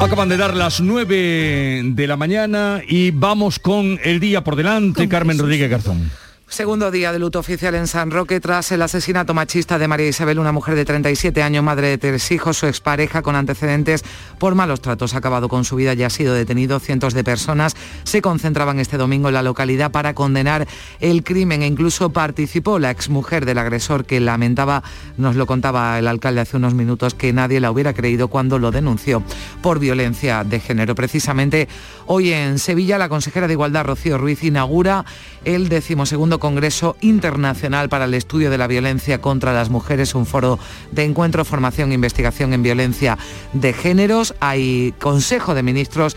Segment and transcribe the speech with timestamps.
[0.00, 5.08] Acaban de dar las 9 de la mañana y vamos con el día por delante,
[5.08, 6.10] Carmen Rodríguez Garzón.
[6.48, 10.38] Segundo día de luto oficial en San Roque tras el asesinato machista de María Isabel,
[10.38, 14.04] una mujer de 37 años, madre de tres hijos, su expareja con antecedentes
[14.38, 15.14] por malos tratos.
[15.14, 16.78] Ha acabado con su vida y ha sido detenido.
[16.78, 17.74] Cientos de personas
[18.04, 20.68] se concentraban este domingo en la localidad para condenar
[21.00, 24.84] el crimen e incluso participó la exmujer del agresor que lamentaba,
[25.16, 28.70] nos lo contaba el alcalde hace unos minutos, que nadie la hubiera creído cuando lo
[28.70, 29.20] denunció
[29.62, 30.94] por violencia de género.
[30.94, 31.66] Precisamente
[32.06, 35.04] hoy en Sevilla la consejera de Igualdad, Rocío Ruiz, inaugura
[35.44, 40.58] el decimosegundo Congreso Internacional para el Estudio de la Violencia contra las Mujeres, un foro
[40.92, 43.18] de encuentro, formación e investigación en violencia
[43.52, 44.34] de géneros.
[44.40, 46.16] Hay Consejo de Ministros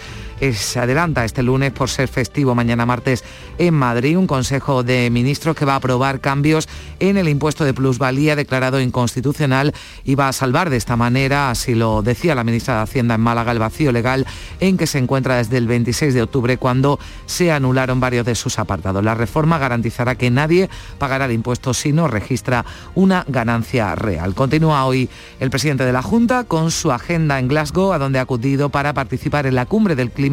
[0.53, 3.25] se adelanta este lunes por ser festivo mañana martes
[3.57, 7.73] en Madrid, un Consejo de Ministros que va a aprobar cambios en el impuesto de
[7.73, 9.73] plusvalía declarado inconstitucional
[10.05, 13.21] y va a salvar de esta manera, así lo decía la ministra de Hacienda en
[13.21, 14.25] Málaga, el vacío legal
[14.62, 18.59] en que se encuentra desde el 26 de octubre cuando se anularon varios de sus
[18.59, 19.03] apartados.
[19.03, 22.65] La reforma garantizará que nadie pagará el impuesto si no registra
[22.96, 24.34] una ganancia real.
[24.35, 25.09] Continúa hoy
[25.41, 28.93] el presidente de la Junta con su agenda en Glasgow, a donde ha acudido para
[28.93, 30.29] participar en la cumbre del clima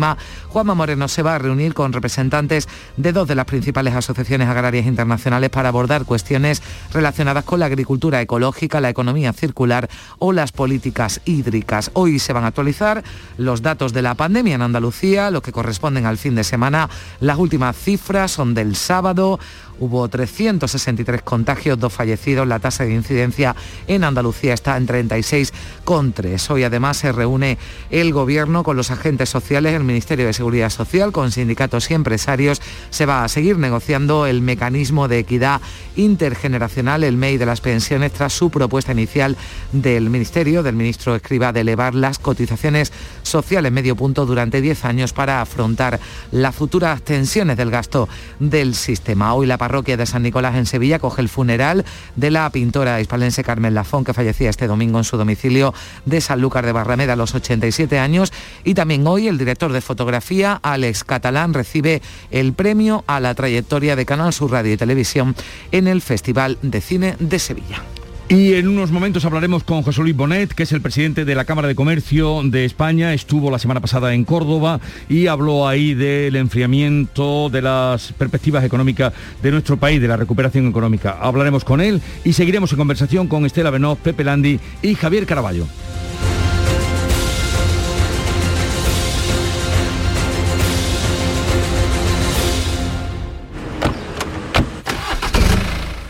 [0.49, 4.87] Juanma Moreno se va a reunir con representantes de dos de las principales asociaciones agrarias
[4.87, 9.89] internacionales para abordar cuestiones relacionadas con la agricultura ecológica, la economía circular
[10.19, 11.91] o las políticas hídricas.
[11.95, 13.03] Hoy se van a actualizar
[13.39, 16.89] los datos de la pandemia en Andalucía, los que corresponden al fin de semana.
[17.21, 19.39] Las últimas cifras son del sábado.
[19.79, 22.47] Hubo 363 contagios, dos fallecidos.
[22.47, 23.55] La tasa de incidencia
[23.87, 26.51] en Andalucía está en 36,3.
[26.51, 27.59] Hoy además se reúne
[27.91, 32.61] el Gobierno con los agentes sociales, el Ministerio de Seguridad Social, con sindicatos y empresarios.
[32.91, 35.61] Se va a seguir negociando el mecanismo de equidad
[35.97, 39.37] intergeneracional, el MEI de las pensiones, tras su propuesta inicial
[39.73, 45.13] del Ministerio, del ministro Escriba, de elevar las cotizaciones sociales medio punto durante 10 años
[45.13, 46.01] para afrontar
[46.33, 49.35] las futuras tensiones del gasto del sistema.
[49.35, 51.85] Hoy la parroquia de San Nicolás en Sevilla coge el funeral
[52.15, 56.65] de la pintora hispalense Carmen Lafón, que fallecía este domingo en su domicilio de Sanlúcar
[56.65, 58.33] de Barrameda a los 87 años.
[58.63, 62.01] Y también hoy el director de fotografía, Alex Catalán, recibe
[62.31, 65.35] el premio a la trayectoria de Canal Sur Radio y Televisión
[65.73, 67.83] en el Festival de Cine de Sevilla.
[68.29, 71.45] Y en unos momentos hablaremos con José Luis Bonet, que es el presidente de la
[71.45, 73.15] Cámara de Comercio de España.
[73.15, 79.13] Estuvo la semana pasada en Córdoba y habló ahí del enfriamiento, de las perspectivas económicas
[79.41, 81.17] de nuestro país, de la recuperación económica.
[81.21, 85.69] Hablaremos con él y seguiremos en conversación con Estela Benoz, Pepe Landi y Javier Caraballo.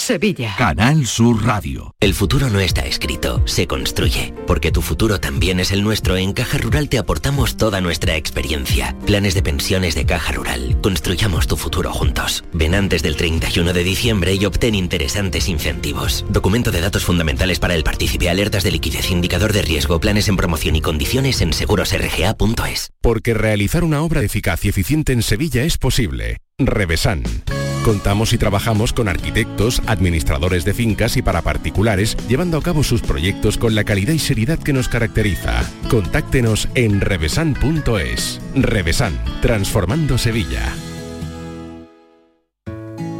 [0.00, 0.54] Sevilla.
[0.56, 1.94] Canal Sur Radio.
[2.00, 4.32] El futuro no está escrito, se construye.
[4.46, 8.96] Porque tu futuro también es el nuestro, en Caja Rural te aportamos toda nuestra experiencia.
[9.04, 10.78] Planes de pensiones de Caja Rural.
[10.82, 12.44] Construyamos tu futuro juntos.
[12.52, 16.24] Ven antes del 31 de diciembre y obtén interesantes incentivos.
[16.30, 20.36] Documento de datos fundamentales para el partícipe, alertas de liquidez, indicador de riesgo, planes en
[20.36, 22.90] promoción y condiciones en segurosrga.es.
[23.02, 26.38] Porque realizar una obra eficaz y eficiente en Sevilla es posible.
[26.58, 27.22] Revesan.
[27.84, 33.00] Contamos y trabajamos con arquitectos, administradores de fincas y para particulares, llevando a cabo sus
[33.00, 35.62] proyectos con la calidad y seriedad que nos caracteriza.
[35.88, 38.40] Contáctenos en revesan.es.
[38.54, 40.74] Revesan, transformando Sevilla.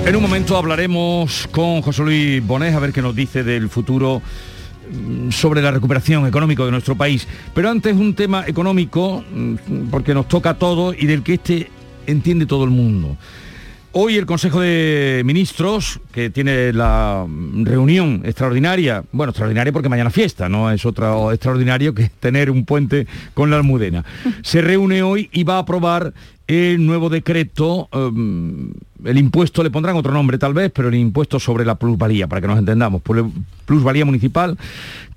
[0.05, 4.21] En un momento hablaremos con José Luis Bonés a ver qué nos dice del futuro
[4.89, 7.27] mm, sobre la recuperación económica de nuestro país.
[7.53, 11.69] Pero antes un tema económico, mm, porque nos toca a todos y del que este
[12.07, 13.17] entiende todo el mundo.
[13.93, 20.47] Hoy el Consejo de Ministros, que tiene la reunión extraordinaria, bueno, extraordinaria porque mañana fiesta,
[20.47, 24.05] no es otro extraordinario que tener un puente con la almudena,
[24.43, 26.13] se reúne hoy y va a aprobar
[26.51, 28.71] el nuevo decreto, um,
[29.05, 32.41] el impuesto, le pondrán otro nombre tal vez, pero el impuesto sobre la plusvalía, para
[32.41, 33.01] que nos entendamos,
[33.65, 34.57] plusvalía municipal,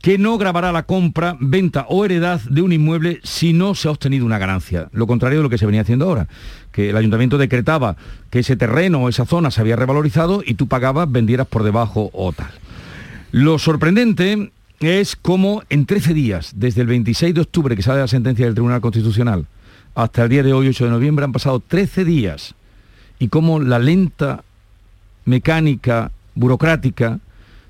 [0.01, 3.91] que no grabará la compra, venta o heredad de un inmueble si no se ha
[3.91, 6.29] obtenido una ganancia, lo contrario de lo que se venía haciendo ahora
[6.71, 7.97] que el ayuntamiento decretaba
[8.31, 12.11] que ese terreno o esa zona se había revalorizado y tú pagabas, vendieras por debajo
[12.13, 12.51] o tal.
[13.31, 14.51] Lo sorprendente
[14.81, 18.55] es cómo en 13 días, desde el 26 de octubre que sale la sentencia del
[18.55, 19.47] Tribunal Constitucional,
[19.95, 22.55] hasta el día de hoy, 8 de noviembre, han pasado 13 días
[23.19, 24.45] y cómo la lenta
[25.25, 27.21] mecánica burocrática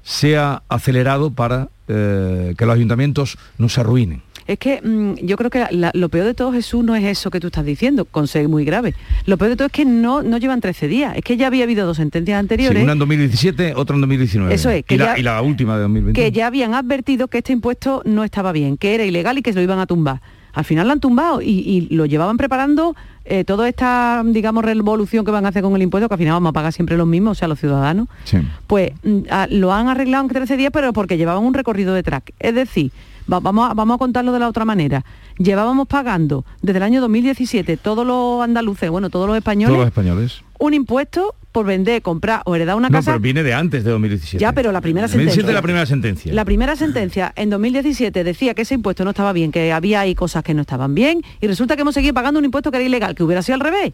[0.02, 4.22] se ha acelerado para eh, que los ayuntamientos no se arruinen.
[4.46, 7.40] Es que mm, yo creo que lo peor de todo, Jesús, no es eso que
[7.40, 8.94] tú estás diciendo, con ser muy grave.
[9.24, 11.16] Lo peor de todo es que no, no llevan 13 días.
[11.16, 12.82] Es que ya había habido dos sentencias anteriores.
[12.82, 14.54] una en 2017, otra en 2019.
[14.54, 14.84] Eso es.
[14.88, 16.20] y, la, última de 2020.
[16.20, 19.52] Que ya habían advertido que este impuesto no estaba bien, que era ilegal y que
[19.52, 20.20] se lo iban a tumbar.
[20.54, 25.30] Al final lo han tumbado y, lo llevaban preparando eh, toda esta, digamos, revolución que
[25.30, 27.32] van a hacer con el impuesto, que al final vamos a pagar siempre los mismos,
[27.32, 28.08] o sea, los ciudadanos.
[28.66, 32.32] Pues mm, lo han arreglado en 13 días, pero porque llevaban un recorrido de track.
[32.38, 32.92] Es decir,
[33.26, 35.04] vamos, a, vamos a contarlo de la otra manera.
[35.38, 39.88] Llevábamos pagando desde el año 2017 todos los andaluces, bueno, todos los españoles, todos los
[39.88, 40.42] españoles.
[40.58, 43.12] un impuesto por vender, comprar o heredar una casa.
[43.12, 44.42] No, pero viene de antes de 2017.
[44.42, 45.52] Ya, pero la primera sentencia.
[45.52, 46.34] la primera sentencia.
[46.34, 50.16] La primera sentencia en 2017 decía que ese impuesto no estaba bien, que había ahí
[50.16, 52.86] cosas que no estaban bien, y resulta que hemos seguido pagando un impuesto que era
[52.86, 53.92] ilegal, que hubiera sido al revés.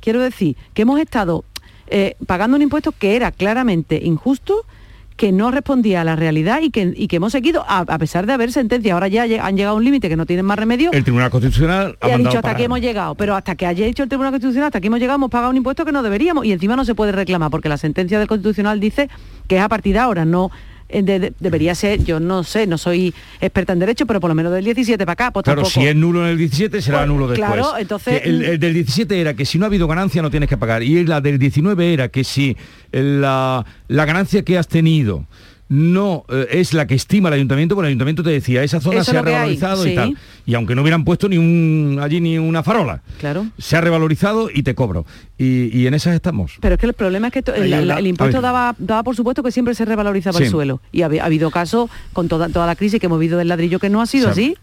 [0.00, 1.44] Quiero decir que hemos estado
[1.88, 4.64] eh, pagando un impuesto que era claramente injusto
[5.16, 8.32] que no respondía a la realidad y que, y que hemos seguido, a, pesar de
[8.32, 10.90] haber sentencias, ahora ya han llegado a un límite que no tienen más remedio.
[10.92, 14.08] El Tribunal Constitucional ha, dicho hasta aquí hemos llegado, pero hasta que haya dicho el
[14.08, 16.76] Tribunal Constitucional, hasta aquí hemos llegado, hemos pagado un impuesto que no deberíamos y encima
[16.76, 19.08] no se puede reclamar porque la sentencia del Constitucional dice
[19.48, 20.50] que es a partir de ahora, no
[20.92, 24.52] eh, debería ser, yo no sé, no soy experta en derecho, pero por lo menos
[24.52, 27.28] del 17 para acá, pues Claro, si es nulo en el 17 será pues, nulo
[27.28, 27.50] después.
[27.50, 28.22] Claro, entonces...
[28.24, 30.82] El, del 17 era que si no ha habido ganancia no tienes que pagar.
[30.82, 32.56] Y la del 19 era que si
[32.92, 35.26] la, la ganancia que has tenido
[35.72, 39.02] no eh, es la que estima el ayuntamiento, porque el ayuntamiento te decía, esa zona
[39.04, 40.18] se ha revalorizado y tal.
[40.44, 43.46] Y aunque no hubieran puesto ni un allí ni una farola, claro.
[43.56, 45.06] se ha revalorizado y te cobro.
[45.38, 46.58] Y, en esas estamos.
[46.60, 49.74] Pero es que el problema es que el, impuesto daba, daba por supuesto que siempre
[49.74, 50.82] se revalorizaba el suelo.
[50.92, 53.88] Y ha, habido casos con toda, toda la crisis que hemos vivido del ladrillo que
[53.88, 54.56] no ha sido así.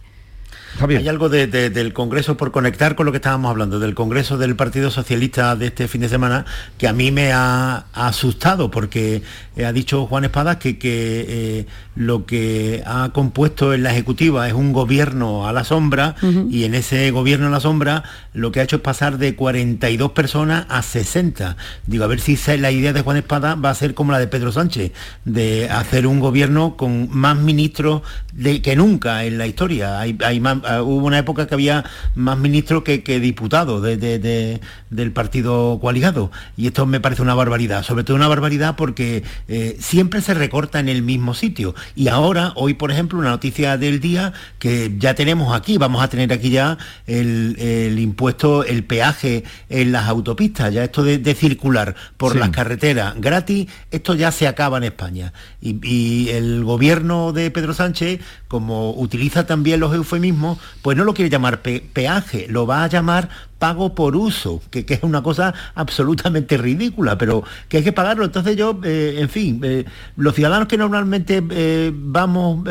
[0.80, 4.92] Hay algo del Congreso, por conectar con lo que estábamos hablando, del Congreso del Partido
[4.92, 6.46] Socialista de este fin de semana,
[6.78, 9.22] que a mí me ha, asustado, porque
[9.56, 14.54] eh, ha dicho Juan Espadas que, eh, lo que ha compuesto en la Ejecutiva es
[14.54, 16.16] un gobierno a la sombra,
[16.50, 20.12] y en ese gobierno a la sombra lo que ha hecho es pasar de 42
[20.12, 21.58] personas a 60.
[21.86, 24.28] Digo, a ver si la idea de Juan Espada va a ser como la de
[24.28, 24.92] Pedro Sánchez,
[25.26, 28.02] de hacer un gobierno con más ministros
[28.34, 30.00] de, que nunca en la historia.
[30.00, 36.32] Hay, ah, hubo una época que había más ministros que, diputados del partido coaligado.
[36.58, 40.80] Y esto me parece una barbaridad, sobre todo una barbaridad porque eh, siempre se recorta
[40.80, 41.76] en el mismo sitio.
[41.96, 46.08] Y ahora, hoy por ejemplo, una noticia del día que ya tenemos aquí, vamos a
[46.08, 48.20] tener aquí ya el, impuesto,
[48.64, 54.32] el peaje en las autopistas, ya esto de, circular por las carreteras gratis, esto ya
[54.32, 55.34] se acaba en España.
[55.62, 61.30] Y, el gobierno de Pedro Sánchez, como utiliza también los eufemismos, pues no lo quiere
[61.30, 67.18] llamar peaje, lo va a llamar pago por uso, que, es una cosa absolutamente ridícula,
[67.18, 68.26] pero que hay que pagarlo.
[68.26, 72.66] Entonces yo, eh, en fin, eh, los ciudadanos que normalmente eh, vamos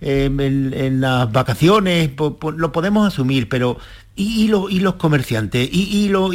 [0.00, 2.10] en, las vacaciones,
[2.56, 3.78] lo podemos asumir, pero
[4.18, 4.48] y,
[4.80, 6.34] los comerciantes, y, los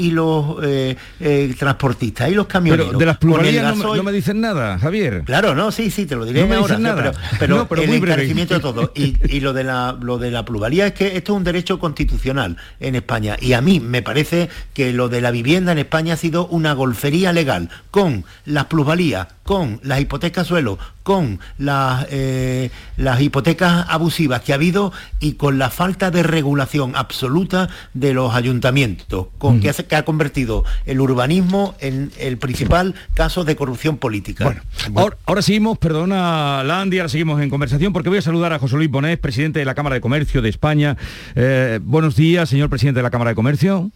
[0.63, 2.87] eh, eh, transportistas, y los camioneros.
[2.87, 5.23] Pero de las pluralidades no, me dicen nada, Javier.
[5.25, 6.79] Claro, no, sí, sí, te lo diré no ahora.
[6.79, 7.11] Nada.
[7.39, 8.93] pero, pero, el encarecimiento de todo.
[9.03, 12.57] Y, lo, de la, lo de la pluralidad es que esto es un derecho constitucional
[12.79, 13.35] en España.
[13.39, 16.73] Y a mí me parece que lo de la vivienda en España ha sido una
[16.73, 24.41] golfería legal, con las plusvalías, con las hipotecas suelo, con las, eh, las hipotecas abusivas
[24.41, 29.69] que ha habido y con la falta de regulación absoluta de los ayuntamientos, con que,
[29.69, 34.45] ha, que, ha, convertido el urbanismo en el principal caso de corrupción política.
[34.89, 38.77] Bueno, Ahora, seguimos, perdona Landy, ahora seguimos en conversación porque voy a saludar a José
[38.77, 40.97] Luis Bonet, presidente de la Cámara de Comercio de España.
[41.35, 43.91] Eh, buenos días, señor presidente de la Cámara de Comercio.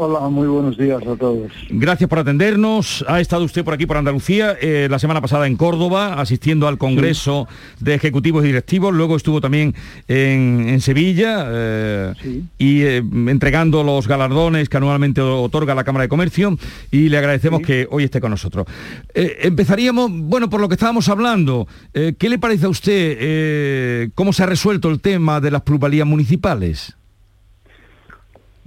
[0.00, 1.50] Hola, muy buenos días a todos.
[1.70, 3.04] Gracias por atendernos.
[3.08, 6.78] Ha estado usted por aquí, por Andalucía, eh, la semana pasada en Córdoba, asistiendo al
[6.78, 7.48] Congreso
[7.80, 8.94] de Ejecutivos y Directivos.
[8.94, 9.74] Luego estuvo también
[10.06, 16.56] en, Sevilla eh, y eh, entregando los galardones que anualmente otorga la Cámara de Comercio.
[16.92, 18.66] Y le agradecemos que hoy esté con nosotros.
[19.12, 21.66] empezaríamos, bueno, por lo que estábamos hablando.
[21.92, 26.94] ¿Qué le parece a usted cómo se ha resuelto el tema de las plusvalías municipales?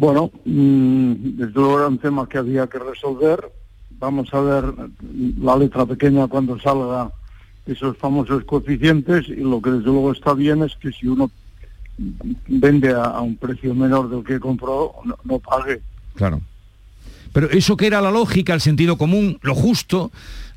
[0.02, 3.52] Bueno, mm, desde luego era un tema que había que resolver.
[4.00, 4.64] Vamos a ver
[5.40, 7.12] la letra pequeña cuando salga
[7.68, 11.30] esos famosos coeficientes y lo que desde luego está bien es que si uno
[12.48, 14.92] vende a, un precio menor del que compró,
[15.24, 15.82] no, pague.
[16.16, 16.42] Claro.
[17.32, 20.12] Pero eso que era la lógica, el sentido común, lo justo,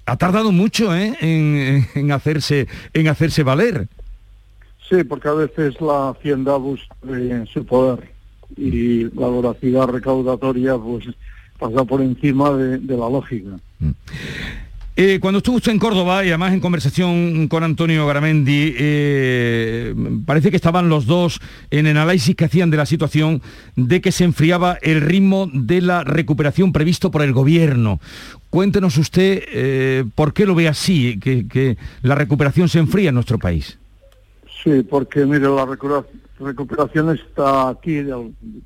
[0.06, 1.18] ha tardado mucho ¿eh?
[1.20, 3.88] en, hacerse, en hacerse valer.
[4.88, 6.96] Sí, porque a veces la hacienda busca
[7.52, 8.13] su poder
[8.56, 11.06] y la voracidad recaudatoria pues
[11.58, 13.50] pasa por encima de, la lógica.
[13.78, 13.90] Mm.
[14.96, 19.92] Eh, cuando estuvo usted en Córdoba y además en conversación con Antonio Garamendi, eh,
[20.24, 21.40] parece que estaban los dos
[21.72, 23.42] en el análisis que hacían de la situación
[23.74, 27.98] de que se enfriaba el ritmo de la recuperación previsto por el gobierno.
[28.50, 33.16] Cuéntenos usted eh, por qué lo ve así, que, que, la recuperación se enfría en
[33.16, 33.76] nuestro país.
[34.62, 35.66] Sí, porque mire, la
[36.38, 38.04] recuperación está aquí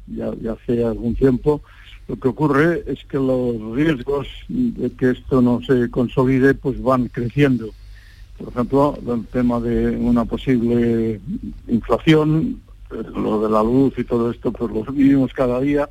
[0.07, 1.63] ya, hace algún tiempo.
[2.07, 7.09] Lo que ocurre es que los riesgos de que esto no se consolide pues van
[7.09, 7.69] creciendo.
[8.39, 11.21] Por ejemplo, el tema de una posible
[11.67, 15.91] inflación, pues, lo de la luz y todo esto, pues lo vivimos cada día.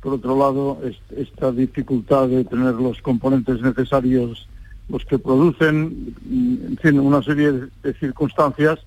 [0.00, 0.80] Por otro lado,
[1.14, 4.48] esta dificultad de tener los componentes necesarios,
[4.88, 8.78] los que producen, en fin, una serie de circunstancias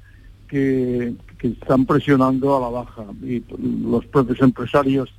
[0.47, 3.43] que, están presionando a la baja y
[3.83, 5.13] los propios empresarios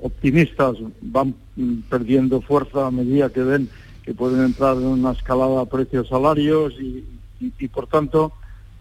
[0.00, 1.34] optimistas van
[1.90, 3.68] perdiendo fuerza a medida que ven
[4.02, 8.32] que pueden entrar en una escalada a precios salarios y, por tanto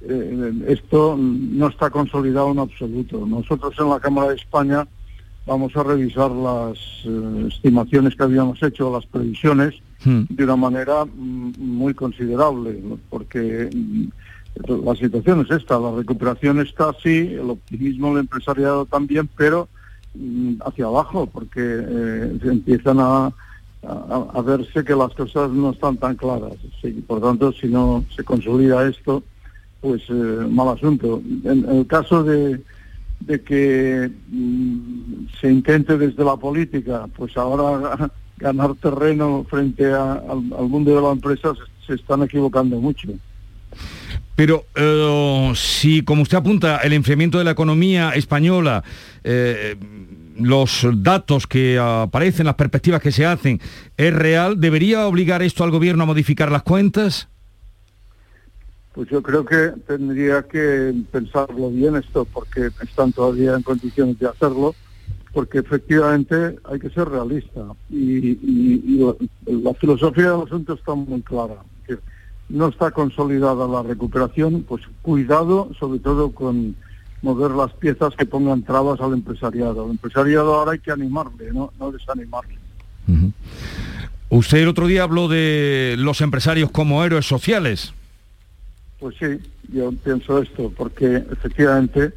[0.01, 3.25] eh, esto no está consolidado en absoluto.
[3.25, 4.88] Nosotros en la Cámara de España
[5.45, 10.24] vamos a revisar las eh, estimaciones que habíamos hecho, las previsiones, hmm.
[10.29, 14.07] de una manera mm, muy considerable, porque mm,
[14.56, 19.70] la situación es esta, la recuperación está así, el optimismo del empresariado también, pero
[20.15, 23.32] mm, hacia abajo, porque eh, empiezan a,
[24.44, 26.53] verse que las cosas no están tan claras.
[27.08, 29.24] por tanto, si no se consolida esto,
[29.79, 30.13] pues eh,
[30.50, 31.22] mal asunto.
[31.46, 32.62] En, el caso de,
[33.46, 41.01] que mm, se intente desde la política, pues ahora ganar terreno frente al, mundo de
[41.01, 41.53] la empresa,
[41.86, 43.10] se están equivocando mucho.
[44.39, 48.86] Pero eh, si, como usted apunta, el enfriamiento de la economía española,
[49.22, 49.75] eh,
[50.39, 53.60] los datos que aparecen, las perspectivas que se hacen,
[53.98, 57.27] es real, ¿debería obligar esto al gobierno a modificar las cuentas?
[58.93, 64.29] Pues yo creo que tendría que pensarlo bien esto, porque están todavía en condiciones de
[64.29, 64.74] hacerlo,
[65.34, 69.15] porque efectivamente hay que ser realista y, la,
[69.48, 71.58] la filosofía del asunto está muy clara.
[72.50, 76.75] No está consolidada la recuperación, pues cuidado sobre todo con
[77.22, 79.86] mover las piezas que pongan trabas al empresariado.
[79.86, 82.58] Al empresariado ahora hay que animarle, no, no desanimarle.
[84.29, 87.94] Usted el otro día habló de los empresarios como héroes sociales.
[89.00, 89.39] Pues sí,
[89.72, 92.13] yo pienso esto, porque efectivamente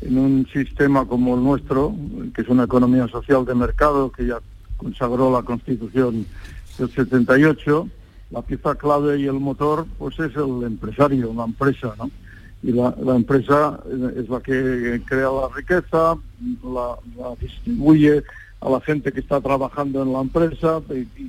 [0.00, 1.94] en un sistema como el nuestro,
[2.34, 4.38] que es una economía social de mercado, que ya
[4.76, 6.26] consagró la Constitución
[6.78, 7.88] del 78,
[8.34, 12.10] la pieza clave y el motor, pues es el empresario, la empresa, ¿no?
[12.62, 13.78] Y la, la empresa
[14.16, 16.16] es la que crea la riqueza,
[16.64, 16.96] la,
[17.40, 18.22] distribuye
[18.60, 20.80] a la gente que está trabajando en la empresa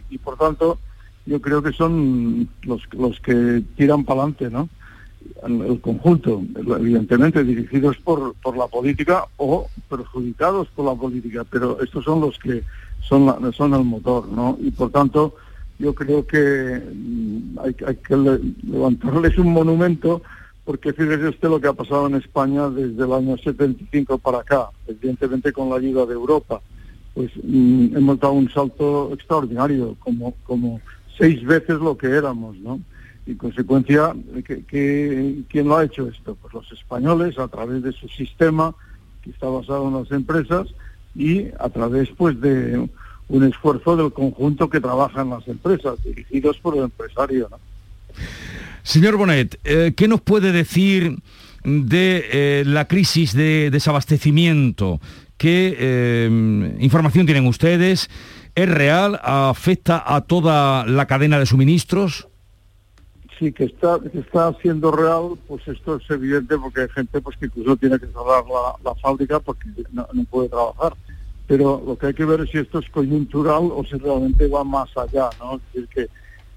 [0.10, 0.80] y, por tanto
[1.26, 4.70] yo creo que son los, los que tiran para adelante, ¿no?
[5.46, 6.44] el el conjunto,
[6.80, 12.38] evidentemente dirigidos por, por la política o perjudicados por la política, pero estos son los
[12.40, 12.64] que
[13.02, 14.58] son, la- son el motor, ¿no?
[14.62, 15.34] Y por tanto,
[15.80, 20.22] yo creo que mm, hay, que le- levantarles un monumento
[20.64, 24.70] porque fíjese usted lo que ha pasado en España desde el año 75 para acá,
[24.88, 26.60] evidentemente con la ayuda de Europa.
[27.14, 30.82] Pues mm, hemos dado un salto extraordinario, como, como
[31.18, 32.80] seis veces lo que éramos, ¿no?
[33.28, 34.14] Y en consecuencia,
[34.46, 36.36] ¿qué- qué- quién lo ha hecho esto?
[36.42, 38.74] Pues los españoles a través de su sistema
[39.22, 40.68] que está basado en las empresas
[41.16, 42.90] y a través pues de
[43.28, 47.48] un esfuerzo del conjunto que trabaja en las empresas, dirigidos por el empresario.
[47.50, 47.58] ¿no?
[48.84, 51.18] Señor Bonet, eh, ¿qué nos puede decir
[51.64, 55.00] de eh, la crisis de desabastecimiento?
[55.38, 58.10] ¿Qué eh, información tienen ustedes?
[58.54, 59.20] ¿Es real?
[59.24, 62.28] ¿Afecta a toda la cadena de suministros?
[63.38, 67.36] Sí, que está, que está siendo real, pues esto es evidente porque hay gente pues
[67.38, 70.94] que incluso tiene que cerrar la, la fábrica porque no, no puede trabajar.
[71.48, 74.64] Pero lo que hay que ver es si esto es coyuntural o si realmente va
[74.64, 75.56] más allá, ¿no?
[75.56, 76.10] Es decir, que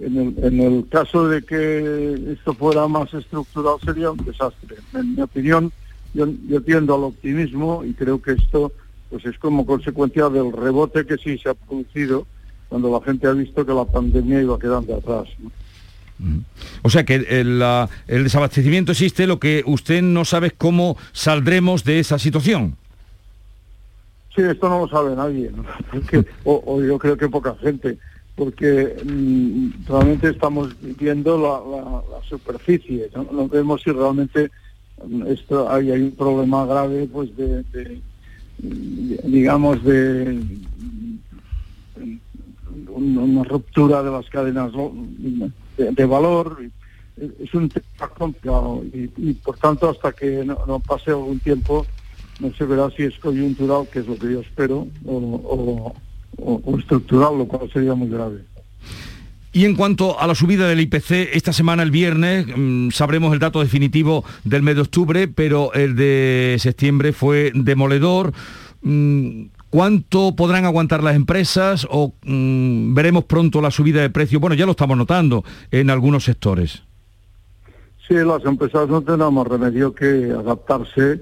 [0.05, 4.77] en el, en el caso de que esto fuera más estructural sería un desastre.
[4.95, 5.73] En mi opinión,
[6.15, 8.73] yo, yo tiendo al optimismo y creo que esto
[9.11, 12.27] pues es como consecuencia del rebote que sí se ha producido
[12.69, 15.29] cuando la gente ha visto que la pandemia iba quedando atrás.
[16.83, 17.63] O sea que el,
[18.09, 22.77] el desabastecimiento existe, lo que usted no sabe es cómo saldremos de esa situación.
[24.43, 25.51] Esto no lo sabe nadie,
[26.45, 27.99] o, yo creo que poca gente,
[28.37, 33.49] porque mm, realmente estamos viendo la, la- superficie, ¿no?
[33.49, 34.51] Vemos si realmente
[35.05, 37.65] mm, esto hay, un problema grave, pues de,
[38.63, 40.47] mm, digamos, de
[42.89, 44.73] un- una ruptura de las cadenas
[45.77, 46.63] de valor.
[47.17, 51.89] Es un tema complicado y, y, por tanto hasta que no, no pase algún tiempo
[52.41, 55.95] no se verá si es coyuntural, que es lo que yo espero, o, o-
[56.41, 58.45] o- o estructural, lo cual sería muy grave.
[59.53, 63.39] Y en cuanto a la subida del IPC, esta semana, el viernes, mm, sabremos el
[63.41, 68.33] dato definitivo del mes de octubre, pero el de septiembre fue demoledor.
[68.83, 74.41] Mm, ¿Cuánto podrán aguantar las empresas o mm, veremos pronto la subida de precios?
[74.41, 76.83] Bueno, ya lo estamos notando en algunos sectores.
[78.07, 81.21] Sí, las empresas no tendrán más remedio que adaptarse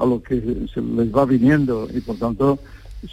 [0.00, 0.40] a lo que
[0.72, 2.58] se les va viniendo y por tanto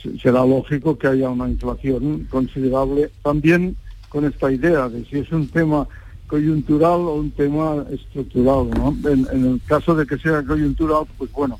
[0.01, 3.75] se- será lógico que haya una inflación considerable también
[4.09, 5.87] con esta idea de si es un tema
[6.27, 8.69] coyuntural o un tema estructural.
[9.05, 11.59] En, el caso de que sea coyuntural, pues bueno,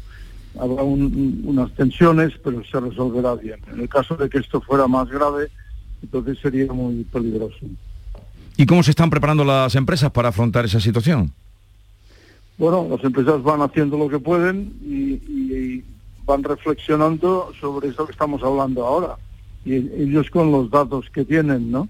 [0.59, 3.59] habrá un- unas tensiones, pero se resolverá bien.
[3.71, 5.49] En el caso de que esto fuera más grave,
[6.01, 7.57] entonces sería muy peligroso.
[8.57, 11.31] ¿Y cómo se están preparando las empresas para afrontar esa situación?
[12.57, 15.83] Bueno, las empresas van haciendo lo que pueden y,
[16.25, 19.15] van reflexionando sobre esto que estamos hablando ahora.
[19.63, 21.87] Y ellos con los datos que tienen, ¿no?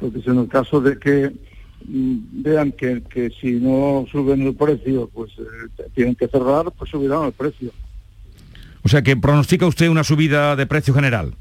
[0.00, 1.32] Porque si en el caso de que
[1.86, 6.90] mm, vean que, que si no suben el precio, pues eh, tienen que cerrar, pues
[6.90, 7.70] subirán el precio.
[8.82, 11.34] O sea que pronostica usted una subida de precio general.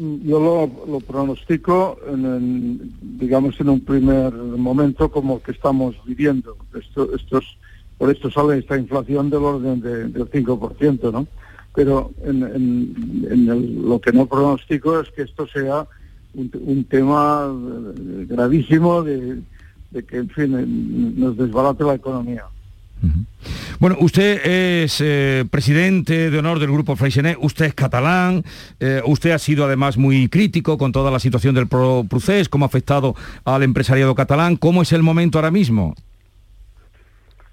[0.00, 6.56] Yo lo, lo pronostico, en, digamos, en un primer momento como que estamos viviendo.
[6.74, 7.10] Esto,
[7.98, 11.26] por esto sale esta inflación del orden de- del 5%, ¿no?
[11.74, 12.42] Pero en,
[13.50, 15.86] el- lo que no pronostico es que esto sea
[16.32, 19.42] un, un tema eh, gravísimo de,
[19.90, 22.44] de que, en fin, nos desbarate la economía.
[23.78, 28.44] Bueno, usted es eh, presidente de honor del Grupo Freixenet, usted es catalán,
[28.78, 32.64] eh, usted ha sido además muy crítico con toda la situación del pro procés, cómo
[32.64, 34.56] ha afectado al empresariado catalán.
[34.56, 35.94] ¿Cómo es el momento ahora mismo?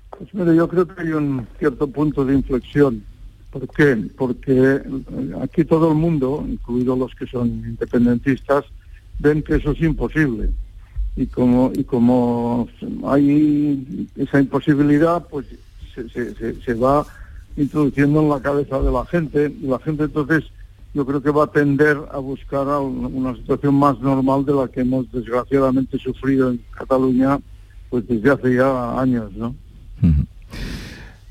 [0.10, 3.03] Pues mire, yo creo que hay un cierto punto de inflexión,
[3.51, 3.95] ¿Por qué?
[4.17, 4.81] Porque eh,
[5.41, 8.65] aquí todo el mundo, incluidos los que son independentistas,
[9.19, 10.49] ven que eso es imposible.
[11.17, 12.67] Y como, y como
[13.08, 15.47] hay esa imposibilidad, pues
[15.95, 16.08] se,
[16.63, 17.06] se- va
[17.58, 19.51] introduciendo en la cabeza de la gente.
[19.62, 20.43] Y la gente entonces
[20.93, 24.53] yo creo que va a tender a buscar a un- una situación más normal de
[24.53, 27.39] la que hemos desgraciadamente sufrido en Cataluña
[27.89, 29.56] pues desde hace ya años, ¿no?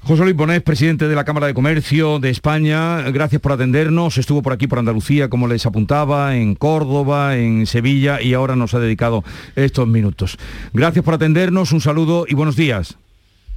[0.06, 4.18] José Luis Bonet, presidente de la Cámara de Comercio de España, gracias por atendernos.
[4.18, 8.72] Estuvo por aquí, por Andalucía, como les apuntaba, en Córdoba, en Sevilla y ahora nos
[8.74, 9.24] ha dedicado
[9.56, 10.38] estos minutos.
[10.72, 12.96] Gracias por atendernos, un saludo y buenos días.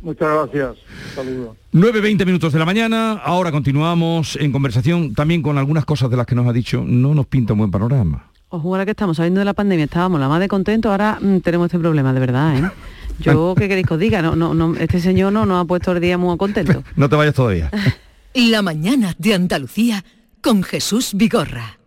[0.01, 0.77] Muchas gracias.
[1.13, 1.55] Saludos.
[1.71, 6.25] 9.20 minutos de la mañana, ahora continuamos en conversación también con algunas cosas de las
[6.25, 6.83] que nos ha dicho.
[6.83, 8.28] No nos pinta un buen panorama.
[8.51, 11.37] Ojo, ahora que estamos saliendo de la pandemia, estábamos la más de contento, ahora mm,
[11.41, 12.71] tenemos este problema, de verdad, ¿eh?
[13.19, 14.23] Yo, ¿qué queréis que os diga?
[14.23, 16.83] No, no, no, este señor no nos ha puesto el día muy contento.
[16.95, 17.69] No te vayas todavía.
[18.33, 20.03] La mañana de Andalucía
[20.41, 21.77] con Jesús Vigorra.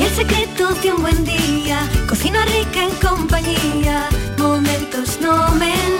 [0.00, 5.92] El secreto de un buen día, cocina rica en compañía, momentos nomen,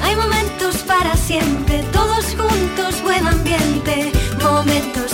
[0.00, 5.13] hay momentos para siempre, todos juntos, buen ambiente, momentos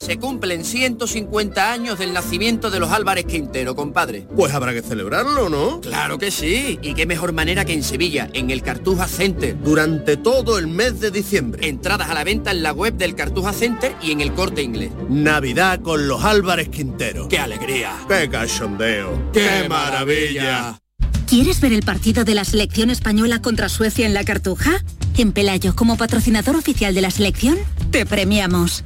[0.00, 4.28] Se cumplen 150 años del nacimiento de los Álvarez Quintero, compadre.
[4.34, 5.80] Pues habrá que celebrarlo, ¿no?
[5.80, 6.78] Claro que sí.
[6.82, 9.60] Y qué mejor manera que en Sevilla, en el Cartuja Center.
[9.60, 11.68] Durante todo el mes de diciembre.
[11.68, 14.92] Entradas a la venta en la web del Cartuja Center y en el Corte Inglés.
[15.10, 17.28] Navidad con los Álvarez Quintero.
[17.28, 17.92] ¡Qué alegría!
[18.08, 19.32] ¡Qué cachondeo!
[19.32, 20.80] ¡Qué maravilla!
[21.26, 24.82] ¿Quieres ver el partido de la selección española contra Suecia en la Cartuja?
[25.18, 27.58] En Pelayo, como patrocinador oficial de la selección,
[27.90, 28.84] te premiamos.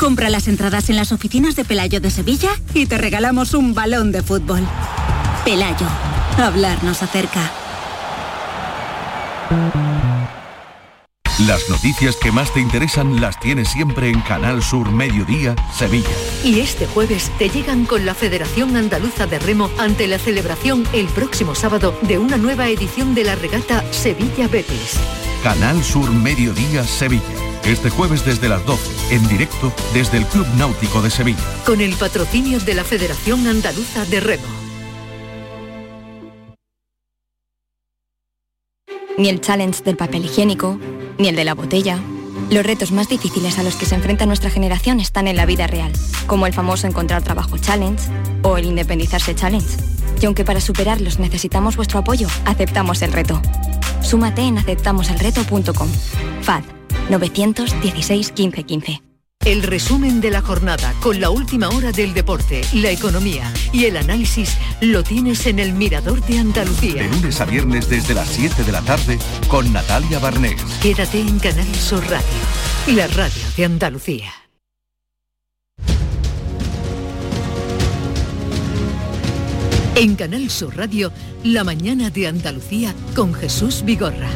[0.00, 4.12] Compra las entradas en las oficinas de Pelayo de Sevilla y te regalamos un balón
[4.12, 4.66] de fútbol.
[5.44, 5.86] Pelayo,
[6.38, 7.52] hablarnos acerca.
[11.46, 16.08] Las noticias que más te interesan las tienes siempre en Canal Sur Mediodía, Sevilla.
[16.44, 21.08] Y este jueves te llegan con la Federación Andaluza de Remo ante la celebración el
[21.08, 24.98] próximo sábado de una nueva edición de la regata Sevilla Betis.
[25.42, 27.39] Canal Sur Mediodía, Sevilla.
[27.64, 31.38] Este jueves desde las 12, en directo desde el Club Náutico de Sevilla.
[31.66, 34.46] Con el patrocinio de la Federación Andaluza de Remo.
[39.18, 40.78] Ni el challenge del papel higiénico,
[41.18, 41.98] ni el de la botella.
[42.50, 45.66] Los retos más difíciles a los que se enfrenta nuestra generación están en la vida
[45.66, 45.92] real,
[46.26, 48.08] como el famoso encontrar trabajo challenge
[48.42, 49.76] o el independizarse challenge.
[50.20, 53.40] Y aunque para superarlos necesitamos vuestro apoyo, aceptamos el reto.
[54.00, 55.88] Súmate en aceptamoselreto.com.
[56.42, 56.79] FAD
[57.10, 59.02] 916 15 15.
[59.44, 63.96] El resumen de la jornada con la última hora del deporte, la economía y el
[63.96, 67.02] análisis lo tienes en el Mirador de Andalucía.
[67.02, 69.18] De lunes a viernes desde las 7 de la tarde
[69.48, 70.60] con Natalia Barnés.
[70.82, 72.26] Quédate en Canal Sur Radio,
[72.94, 74.32] la radio de Andalucía.
[79.96, 81.12] En Canal Sur Radio,
[81.44, 84.28] la mañana de Andalucía con Jesús Vigorra.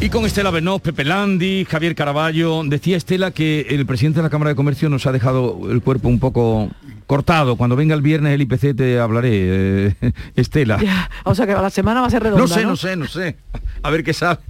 [0.00, 4.30] Y con Estela Benoz, Pepe Landi, Javier Caraballo, decía Estela que el presidente de la
[4.30, 6.68] Cámara de Comercio nos ha dejado el cuerpo un poco
[7.06, 7.56] cortado.
[7.56, 9.94] Cuando venga el viernes el IPC te hablaré, eh,
[10.36, 10.78] Estela.
[10.82, 12.70] Ya, o sea que la semana va a ser redonda, No sé, ¿no?
[12.70, 13.36] no sé, no sé.
[13.82, 14.40] A ver qué sabe.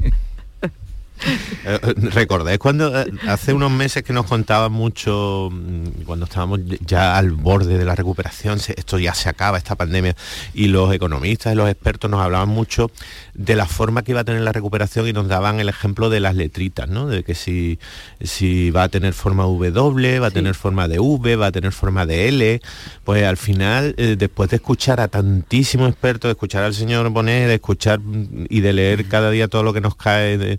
[1.67, 1.79] Eh,
[2.13, 2.93] ¿Recordáis cuando
[3.27, 7.95] hace unos meses que nos contaban mucho, mm, cuando estábamos ya al borde de la
[7.95, 10.15] recuperación, esto ya se acaba, esta pandemia,
[10.53, 12.91] y los economistas y los expertos nos hablaban mucho
[13.33, 16.21] de la forma que iba a tener la recuperación y nos daban el ejemplo de
[16.21, 17.07] las letritas, ¿no?
[17.07, 17.79] De que si,
[18.21, 21.73] si va a tener forma W, va a tener forma de V, va a tener
[21.73, 22.61] forma de L,
[23.05, 27.49] pues al final, eh, después de escuchar a tantísimos expertos, de escuchar al señor Bonet,
[27.49, 30.59] de escuchar mm, y de leer cada día todo lo que nos cae de-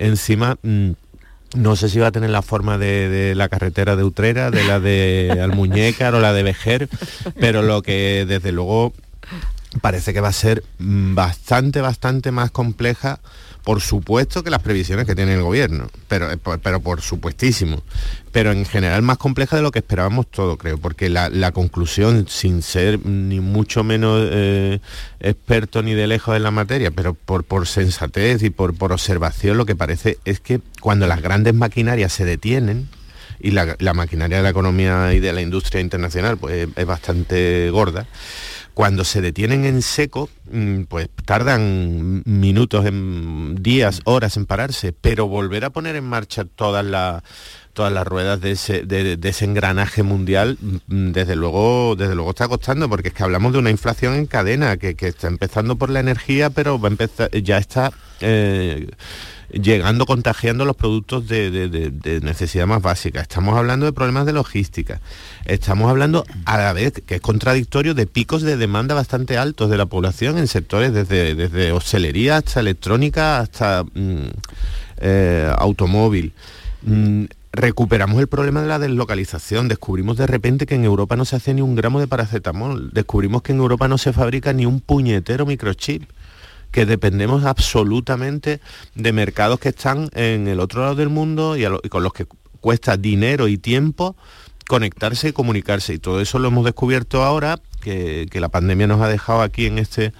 [0.00, 0.90] encima, mm,
[1.54, 4.64] no sé si va a tener la forma de, de la carretera de Utrera, de
[4.64, 6.88] la de Almuñécar o la de Vejer,
[7.38, 8.92] pero lo que desde luego
[9.80, 13.20] parece que va a ser mm, bastante, bastante más compleja,
[13.64, 17.82] por supuesto que las previsiones que tiene el gobierno, pero, eh, pero por supuestísimo.
[18.32, 22.62] Pero en general más compleja de lo que esperábamos todo, creo, porque la, conclusión, sin
[22.62, 24.80] ser ni mucho menos eh,
[25.18, 29.56] experto ni de lejos en la materia, pero por, por sensatez y por, por observación,
[29.56, 32.88] lo que parece es que cuando las grandes maquinarias se detienen,
[33.42, 37.70] y la, la maquinaria de la economía y de la industria internacional pues es bastante
[37.70, 38.06] gorda,
[38.80, 45.28] cuando se detienen en seco, mm, pues tardan minutos, en días, horas en pararse, pero
[45.28, 47.22] volver a poner en marcha todas las
[47.74, 52.88] todas las ruedas de ese, de, engranaje mundial, mm, desde luego, desde luego está costando,
[52.88, 56.48] porque es que hablamos de una inflación en cadena, que, está empezando por la energía,
[56.48, 56.80] pero
[57.42, 58.88] ya está eh,
[59.52, 63.20] llegando, contagiando los productos de, necesidad más básica.
[63.20, 65.00] Estamos hablando de problemas de logística.
[65.44, 69.76] Estamos hablando a la vez, que es contradictorio, de picos de demanda bastante altos de
[69.76, 74.28] la población en sectores desde, desde hostelería hasta electrónica hasta mm,
[74.98, 76.32] eh, automóvil.
[76.82, 79.68] Mm, recuperamos el problema de la deslocalización.
[79.68, 82.90] Descubrimos de repente que en Europa no se hace ni un gramo de paracetamol.
[82.92, 86.08] Descubrimos que en Europa no se fabrica ni un puñetero microchip
[86.70, 88.60] que dependemos absolutamente
[88.94, 92.26] de mercados que están en el otro lado del mundo y, con los que
[92.60, 94.16] cuesta dinero y tiempo
[94.68, 95.94] conectarse y comunicarse.
[95.94, 99.78] Y todo eso lo hemos descubierto ahora, que, la pandemia nos ha dejado aquí en
[99.78, 100.12] este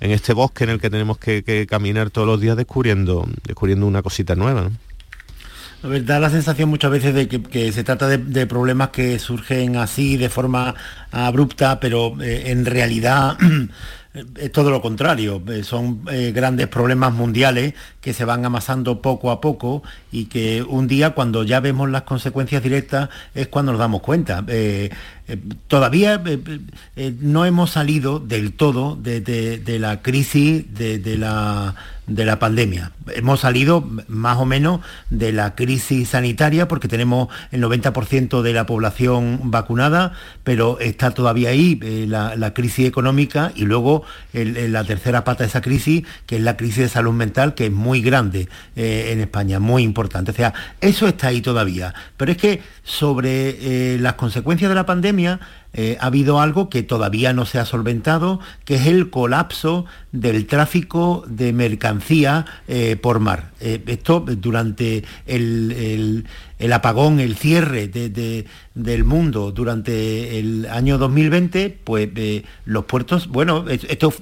[0.00, 4.02] en este bosque en el que tenemos que, caminar todos los días descubriendo, descubriendo una
[4.02, 4.70] cosita nueva.
[5.82, 10.18] da la sensación muchas veces de que, se trata de, de problemas que surgen así
[10.18, 10.74] de forma
[11.10, 13.38] abrupta, pero eh, en realidad
[14.14, 15.42] es todo lo contrario.
[15.48, 20.62] Eh, son eh, grandes problemas mundiales que se van amasando poco a poco y que
[20.62, 24.44] un día cuando ya vemos las consecuencias directas es cuando nos damos cuenta.
[24.46, 24.90] Eh,
[25.26, 26.38] eh, todavía eh,
[26.96, 31.74] eh, no hemos salido del todo de, la crisis de, la,
[32.06, 32.92] de la pandemia.
[33.08, 38.66] Hemos salido más o menos de la crisis sanitaria porque tenemos el 90% de la
[38.66, 44.02] población vacunada, pero está todavía ahí la, la crisis económica y luego
[44.34, 47.72] la tercera pata de esa crisis, que es la crisis de salud mental, que es
[47.72, 50.32] muy grande en España, muy importante.
[50.32, 51.94] O sea, eso está ahí todavía.
[52.16, 55.13] Pero es que sobre las consecuencias de la pandemia,
[55.76, 60.46] eh, ha habido algo que todavía no se ha solventado, que es el colapso del
[60.46, 63.50] tráfico de mercancía eh, por mar.
[63.60, 66.24] Eh, esto durante el,
[66.72, 72.08] apagón, el cierre de- de- del mundo durante el año 2020, pues
[72.64, 74.12] los puertos, bueno, es- esto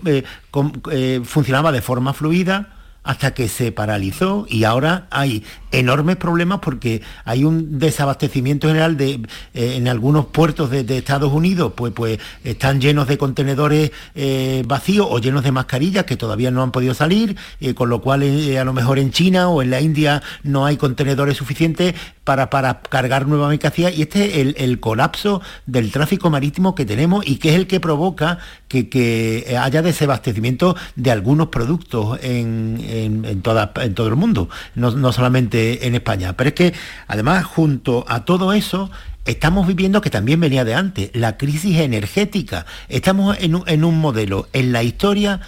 [1.24, 7.45] funcionaba de forma fluida hasta que se paralizó y ahora hay enormes problemas porque hay
[7.45, 9.21] un desabastecimiento general de
[9.55, 15.07] eh, en algunos puertos de, Estados Unidos pues pues están llenos de contenedores eh, vacíos
[15.11, 18.59] o llenos de mascarillas que todavía no han podido salir eh, con lo cual eh,
[18.59, 22.81] a lo mejor en China o en la India no hay contenedores suficientes para, para
[22.83, 23.91] cargar nueva mercancía.
[23.91, 27.67] Y este es el, el colapso del tráfico marítimo que tenemos y que es el
[27.67, 28.38] que provoca
[28.69, 33.42] que, que haya desabastecimiento de algunos productos en, en- en
[33.83, 36.37] en todo el mundo, no, no solamente en España.
[36.37, 36.72] Pero es que
[37.09, 38.90] además junto a todo eso
[39.24, 42.66] estamos viviendo que también venía de antes, la crisis energética.
[42.88, 45.40] Estamos en un, en un modelo en la historia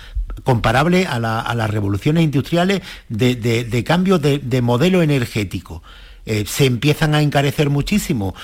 [0.45, 5.83] comparable a, la- a las revoluciones industriales de, de- de cambio de, de modelo energético.
[6.27, 8.35] Eh, se empiezan a encarecer muchísimo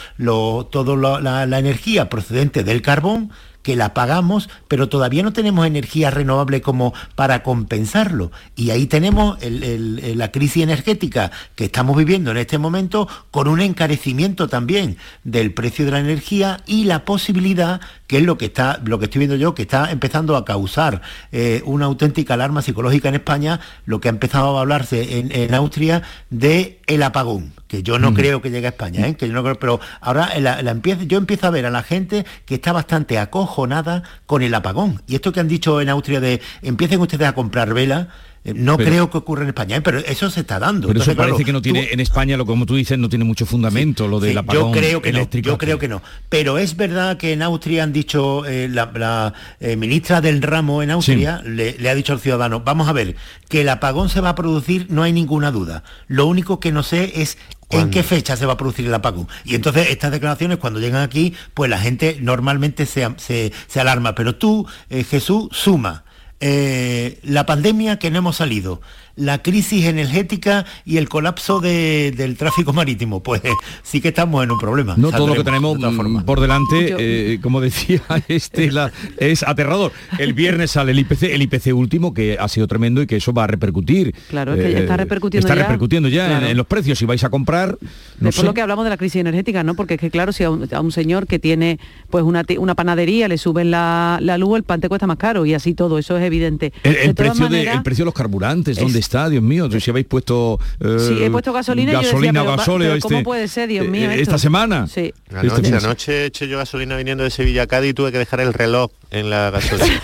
[0.71, 3.31] toda la- la energía procedente del carbón,
[3.63, 8.33] que la pagamos, pero todavía no tenemos energía renovable como para compensarlo.
[8.57, 14.49] Y ahí tenemos la crisis energética que estamos viviendo en este momento con un encarecimiento
[14.49, 18.99] también del precio de la energía y la posibilidad, que es lo que está, lo
[18.99, 23.17] que estoy viendo yo, que está empezando a causar eh, una auténtica alarma psicológica en
[23.17, 28.01] España, lo que ha empezado a hablarse en, en Austria de el apagón, que yo
[28.01, 29.15] no creo que llegue a España, ¿eh?
[29.15, 31.85] que yo no creo, pero ahora la- la empiezo- yo empiezo a ver a la
[31.85, 35.03] gente que está bastante acojonada con el apagón.
[35.07, 38.09] Y esto que han dicho en Austria de empiecen ustedes a comprar vela,
[38.43, 39.81] Eh, No Pero- creo que ocurra en España, ¿eh?
[39.83, 40.89] pero eso se está dando.
[40.89, 43.11] Pero eso claro, parece que no tiene, tú- en España, lo como tú dices, no
[43.11, 45.47] tiene mucho fundamento, lo del Sí, apagón yo creo que eléctrico.
[45.49, 46.01] no, yo creo que no.
[46.31, 50.83] Pero es verdad que en Austria han dicho, eh, la, la, eh, ministra del ramo
[50.83, 53.15] en Austria le, le ha dicho al ciudadano, vamos a ver,
[53.51, 55.83] que el apagón se va a producir, no hay ninguna duda.
[56.09, 57.37] Lo único que no sé es
[57.71, 59.29] en qué fecha se va a producir el apagón.
[59.45, 64.15] Y entonces estas declaraciones cuando llegan aquí, pues la gente normalmente se, se- se alarma.
[64.15, 66.05] Pero tú, eh, Jesús, suma.
[66.43, 68.81] eh, la pandemia que no hemos salido,
[69.21, 73.43] la crisis energética y el colapso de- del tráfico marítimo, pues
[73.83, 74.95] sí que estamos en un problema.
[74.97, 79.93] No todo lo que tenemos de mm, por delante, eh, como decía Estela, es aterrador.
[80.19, 83.33] El viernes sale el IPC, el IPC último, que ha sido tremendo y que eso
[83.33, 84.15] va a repercutir.
[84.31, 85.63] Claro, es que ya está repercutiendo Está ya.
[85.67, 86.47] repercutiendo ya en- Claro.
[86.47, 86.99] en, los precios.
[86.99, 88.43] Si vais a comprar, no Después sé.
[88.45, 89.75] lo que hablamos de la crisis energética, ¿no?
[89.75, 91.79] Porque es que claro, si a un, a un señor que tiene
[92.09, 95.45] pues una, una panadería le suben la, la luz, el pan te cuesta más caro
[95.47, 96.73] y así todo, eso es evidente.
[96.85, 99.10] El, precio de, el precio de los carburantes, es- ¿dónde está?
[99.29, 102.57] Dios mío, si habéis puesto eh, Sí, he puesto gasolina y yo decía, gasolina pero
[102.79, 104.39] pero ¿cómo este- puede ser, Dios eh, mío, esta esto?
[104.39, 104.87] semana.
[104.87, 105.13] Sí.
[105.27, 108.19] Este Anoche, de- anoche eché yo gasolina viniendo de Sevilla a Cádiz y tuve que
[108.19, 110.01] dejar el reloj en la gasolina.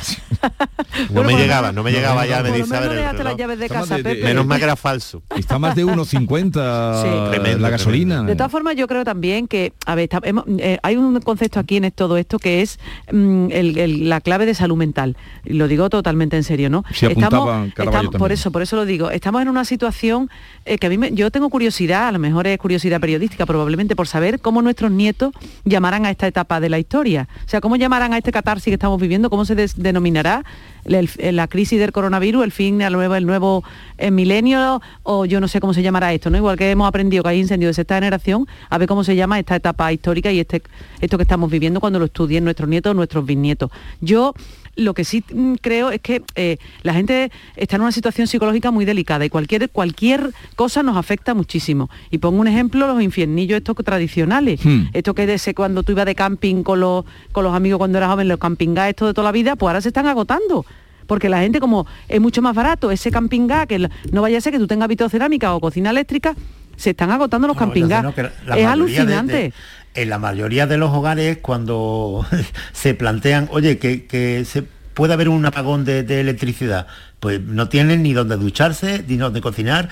[1.10, 2.90] no me llegaba, no me no, llegaba no, ya, no, me dice, a menos ver,
[2.90, 3.38] el déjate las reloj.
[3.38, 4.24] llaves de Está casa, de- de- Pepe.
[4.26, 5.22] Menos mal que era falso.
[5.36, 8.22] Está más de 1,50 Tremendo, la gasolina.
[8.22, 11.60] De todas formas, yo creo también que, a ver, está- hemos- eh, hay un concepto
[11.60, 12.78] aquí en todo esto que es
[13.12, 15.16] mm, el- el- la clave de salud mental.
[15.44, 16.84] Y lo digo totalmente en serio, ¿no?
[16.92, 19.10] Sí, Caraballo estamos- por eso, por eso lo digo.
[19.10, 20.30] Estamos en una situación
[20.64, 23.94] eh, que a mí me- yo tengo curiosidad, a lo mejor es curiosidad periodística probablemente,
[23.96, 25.32] por saber cómo nuestros nietos
[25.64, 27.28] llamarán a esta etapa de la historia.
[27.44, 30.44] O sea, cómo llamarán a este catarsis que estamos viviendo, cómo se denominará
[30.84, 33.64] el- el- la crisis del coronavirus, el fin del nuevo, el nuevo
[33.98, 37.30] eh, milenio, o yo no sé cómo se llamará esto, ¿no?Igual que hemos aprendido que
[37.30, 40.62] hay incendios de sexta generación, a ver cómo se llama esta etapa histórica y este,
[41.00, 43.70] esto que estamos viviendo cuando lo estudien nuestros nietos o nuestros bisnietos.
[44.00, 44.34] Yo
[44.76, 48.70] lo que sí mm, creo es que eh, la gente está en una situación psicológica
[48.70, 51.90] muy delicada y cualquier, cualquier cosa nos afecta muchísimo.
[52.10, 54.60] Y pongo un ejemplo, los infiernillos estos tradicionales.
[54.64, 54.84] Hmm.
[54.92, 58.10] Esto que de cuando tú ibas de camping con los, con los amigos cuando eras
[58.10, 60.64] joven, los camping gas estos de toda la vida, pues ahora se están agotando.
[61.06, 64.40] Porque la gente como es mucho más barato, ese camping gas, que no vaya a
[64.40, 66.34] ser que tú tengas vitrocerámica o cocina eléctrica,
[66.76, 68.02] se están agotando los camping gas.
[68.02, 68.16] No, es
[68.56, 69.32] de- alucinante.
[69.32, 69.52] de-
[69.96, 72.26] en la mayoría de los hogares, cuando
[72.72, 74.62] se plantean, oye, que, se
[74.94, 76.86] puede haber un apagón de electricidad,
[77.20, 79.88] pues no tienen ni donde ducharse, ni donde cocinar,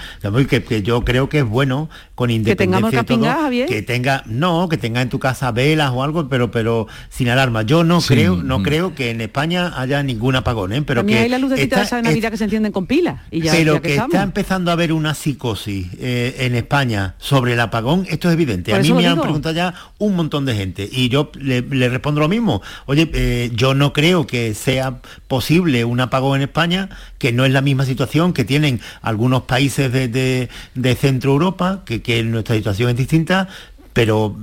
[0.48, 4.22] que, que yo creo que es bueno con tengamos independencia y camping todo, que tenga,
[4.26, 7.62] no, que tenga en tu casa velas o algo, pero pero sin alarma.
[7.62, 8.62] Yo no Sí, creo, no mm.
[8.62, 10.82] creo que en España haya ningún apagón, ¿eh?
[10.82, 13.20] pero También que hay de Navidad que se encienden con pilas.
[13.30, 17.14] Y ya, pero ya que, que está empezando a haber una psicosis eh, en España
[17.18, 18.70] sobre el apagón, esto es evidente.
[18.70, 21.88] Por a mí me han preguntado ya un montón de gente y yo le, le
[21.88, 22.62] respondo lo mismo.
[22.86, 26.90] Oye, eh, yo no creo que sea posible un apagón en España,
[27.24, 30.50] que no es la misma situación que tienen algunos países de, de-
[30.94, 33.48] Centro Europa, que, que nuestra situación es distinta,
[33.94, 34.36] pero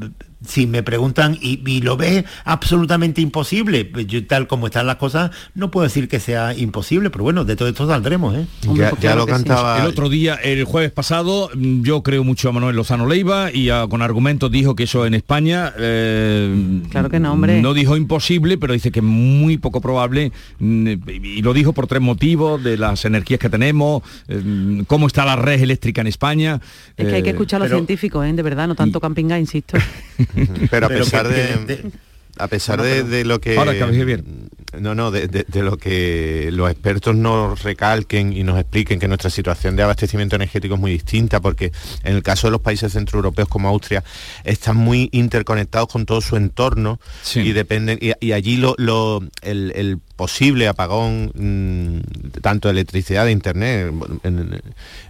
[0.46, 4.96] si me preguntan y, y lo ves absolutamente imposible, pues yo, tal como están las
[4.96, 8.46] cosas, no puedo decir que sea imposible, pero bueno, de todo esto saldremos, ¿eh?
[8.74, 9.80] Ya, ya lo cantaba.
[9.82, 13.70] El otro día, el jueves pasado, mm, yo creo mucho a Manuel Lozano Leiva y
[13.90, 15.74] con argumentos dijo que eso en España...
[15.78, 17.62] eh, Claro que no, hombre.
[17.62, 20.88] No dijo imposible, pero dice que es muy poco probable mm,
[21.24, 25.36] y lo dijo por tres motivos, de las energías que tenemos, eh, cómo está la
[25.36, 26.60] red eléctrica en España.
[26.98, 28.34] Es que hay que eh, escuchar a los pero- científicos, ¿eh?
[28.34, 29.78] de verdad, no tanto camping gas, insisto.
[30.70, 31.92] Pero a Pero pesar que- de,
[32.38, 34.50] a pesar No, no, de, lo que Ahora, que bien.
[34.80, 39.08] no no de, de- de lo que los expertos nos recalquen y nos expliquen que
[39.10, 41.74] nuestra situación de abastecimiento energético es muy distinta porque
[42.06, 44.02] en el caso de los países centroeuropeos como Austria
[44.46, 47.00] están muy interconectados con todo su entorno
[47.36, 53.26] y dependen y, y allí lo, lo- el, el posible apagón mm, tanto de electricidad
[53.26, 53.92] de internet
[54.24, 54.62] en-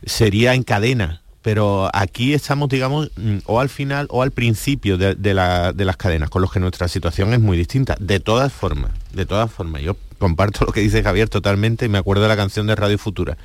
[0.05, 5.15] sería en cadena pero aquí estamos, digamos, mm, o al final o al principio de,
[5.15, 7.95] de la- de las cadenas, con los que nuestra situación es muy distinta.
[7.99, 11.97] De todas formas, de todas formas, yo comparto lo que dice Javier totalmente y me
[11.97, 13.37] acuerdo de la canción de Radio Futura.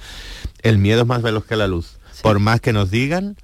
[0.62, 1.96] El miedo es más veloz que la luz.
[2.22, 3.36] Por más que nos digan,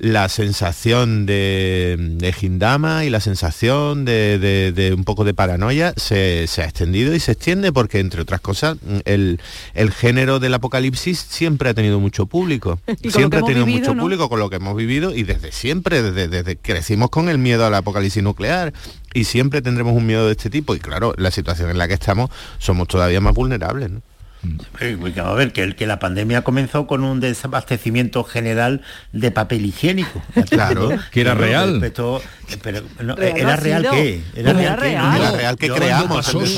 [0.00, 5.92] la sensación de, de Gindama y la sensación de, de- de un poco de paranoia
[5.96, 9.40] se, se ha extendido y se extiende porque, entre otras cosas, el,
[9.74, 12.80] el género del apocalipsis siempre ha tenido mucho público.
[13.10, 14.02] Siempre ha tenido vivido, mucho ¿no?
[14.02, 17.66] público con lo que hemos vivido y desde siempre, desde, desde crecimos con el miedo
[17.66, 18.72] al apocalipsis nuclear
[19.14, 21.94] y siempre tendremos un miedo de este tipo y claro, la situación en la que
[21.94, 23.90] estamos somos todavía más vulnerables.
[23.90, 24.02] ¿no?
[24.42, 28.80] A ver, que, el, que la pandemia comenzó con un desabastecimiento general
[29.12, 30.22] de papel higiénico.
[30.50, 31.72] Claro, que era real.
[31.80, 32.22] respecto-
[32.62, 34.20] pero, no, Real ¿Era real qué?
[34.34, 35.08] Era real.
[35.10, 36.42] No, Era real que creamos pasó.
[36.42, 36.56] Es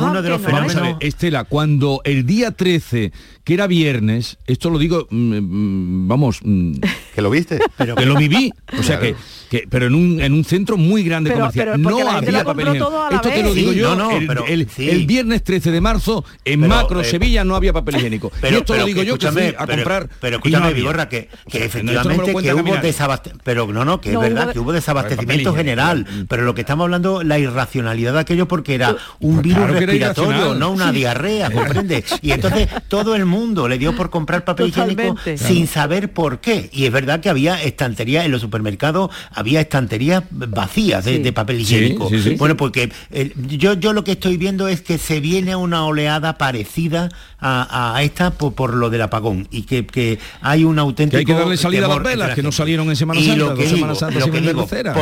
[0.00, 0.42] uno de los.
[0.42, 0.98] Vamos a fenómenos...
[0.98, 3.12] ver, Estela, cuando el día 13,
[3.44, 6.74] que era viernes, esto lo digo, mm, mm, vamos, mm,
[7.14, 7.58] ¿Que lo viste?
[7.76, 9.16] Pero- que lo viví, o sea Claro.
[9.50, 11.66] que, que- pero en un, en un centro muy grande Pero- comercial.
[11.66, 13.10] pero no había papel higiénico.
[13.10, 14.88] Esto te lo digo Sí, yo, no, el, pero- el- sí.
[14.88, 18.30] el viernes 13 de marzo en Pero, Macro eh, Sevilla no había papel higiénico.
[18.50, 20.72] y esto lo digo yo que fui a pero- comprar Pero escúchame.
[20.74, 23.42] Vigorra, que, efectivamente que hubo desabastecimiento.
[23.44, 25.17] Pero no, no, que es verdad que hubo desabastecimiento
[25.54, 26.06] General.
[26.28, 29.74] Pero lo que estamos hablando, la irracionalidad de aquello porque era un Pues virus claro
[29.74, 32.04] respiratorio, no una diarrea, ¿comprende?
[32.22, 36.68] Y entonces todo el mundo le dio por comprar papel higiénico sin saber por qué.
[36.72, 41.22] Y es verdad que había estanterías en los supermercados, había estanterías vacías de, Sí.
[41.22, 42.08] de papel higiénico.
[42.08, 42.34] sí, sí.
[42.36, 46.38] Bueno, porque eh, yo, yo lo que estoy viendo es que se viene una oleada
[46.38, 47.08] parecida
[47.40, 51.18] a, a esta por, por lo del apagón y que, que hay un auténtico Que
[51.18, 53.38] hay que darle salida a las velas, la que no salieron en Semana Y Santa,
[53.38, 54.92] lo que dos digo, Semanas Santas lo que digo, cera.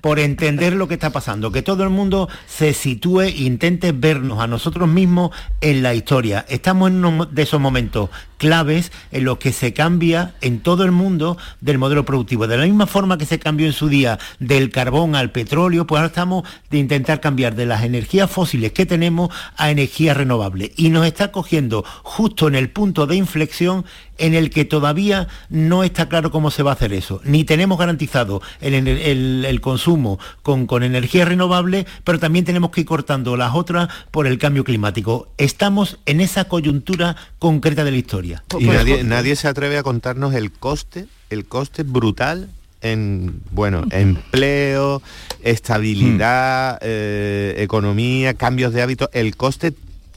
[0.00, 4.40] Por, entender lo que está pasando, que todo el mundo se sitúe e intente vernos
[4.40, 6.44] a nosotros mismos en la historia.
[6.48, 8.10] Estamos en uno de esos momentos
[8.42, 12.48] claves en los que se cambia en todo el mundo del modelo productivo.
[12.48, 15.98] De la misma forma que se cambió en su día del carbón al petróleo, pues
[15.98, 20.72] ahora estamos de intentar cambiar de las energías fósiles que tenemos a energías renovables.
[20.76, 23.84] Y nos está cogiendo justo en el punto de inflexión
[24.22, 27.20] en el que todavía no está claro cómo se va a hacer eso.
[27.24, 32.70] Ni tenemos garantizado el, ener- el- el consumo con, con energías renovables, pero también tenemos
[32.70, 35.28] que ir cortando las otras por el cambio climático.
[35.38, 38.44] Estamos en esa coyuntura concreta de la historia.
[38.58, 42.48] Y nadie, nadie se atreve a contarnos el coste, el coste brutal
[42.80, 45.02] en bueno, empleo,
[45.42, 49.72] estabilidad, eh, economía, cambios de hábitos, el coste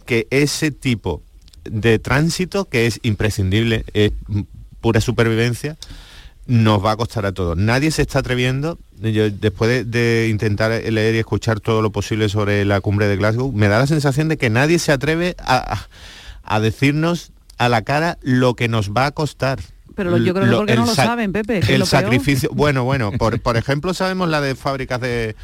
[0.06, 1.22] que ese tipo
[1.66, 4.12] de tránsito, que es imprescindible, es
[4.82, 5.78] pura supervivencia,
[6.48, 7.58] nos va a costar a todos.
[7.58, 12.30] Nadie se está atreviendo, yo, después de, de intentar leer y escuchar todo lo posible
[12.30, 15.86] sobre la cumbre de Glasgow, me da la sensación de que nadie se atreve a,
[16.44, 19.60] a- decirnos a la cara lo que nos va a costar.
[19.96, 22.84] Pero lo- yo creo que porque no lo sa- saben, Pepe, El lo sacrificio, bueno,
[22.84, 25.36] bueno, por, por ejemplo sabemos la de fábricas de,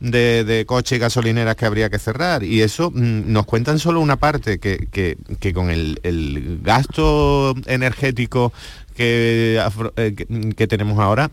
[0.00, 2.42] de, coches y gasolineras que habría que cerrar.
[2.42, 7.54] Y eso mm, nos cuentan solo una parte, que, que- que con el, el gasto
[7.66, 8.52] energético
[8.96, 9.60] que,
[9.96, 10.14] eh,
[10.56, 11.30] que tenemos ahora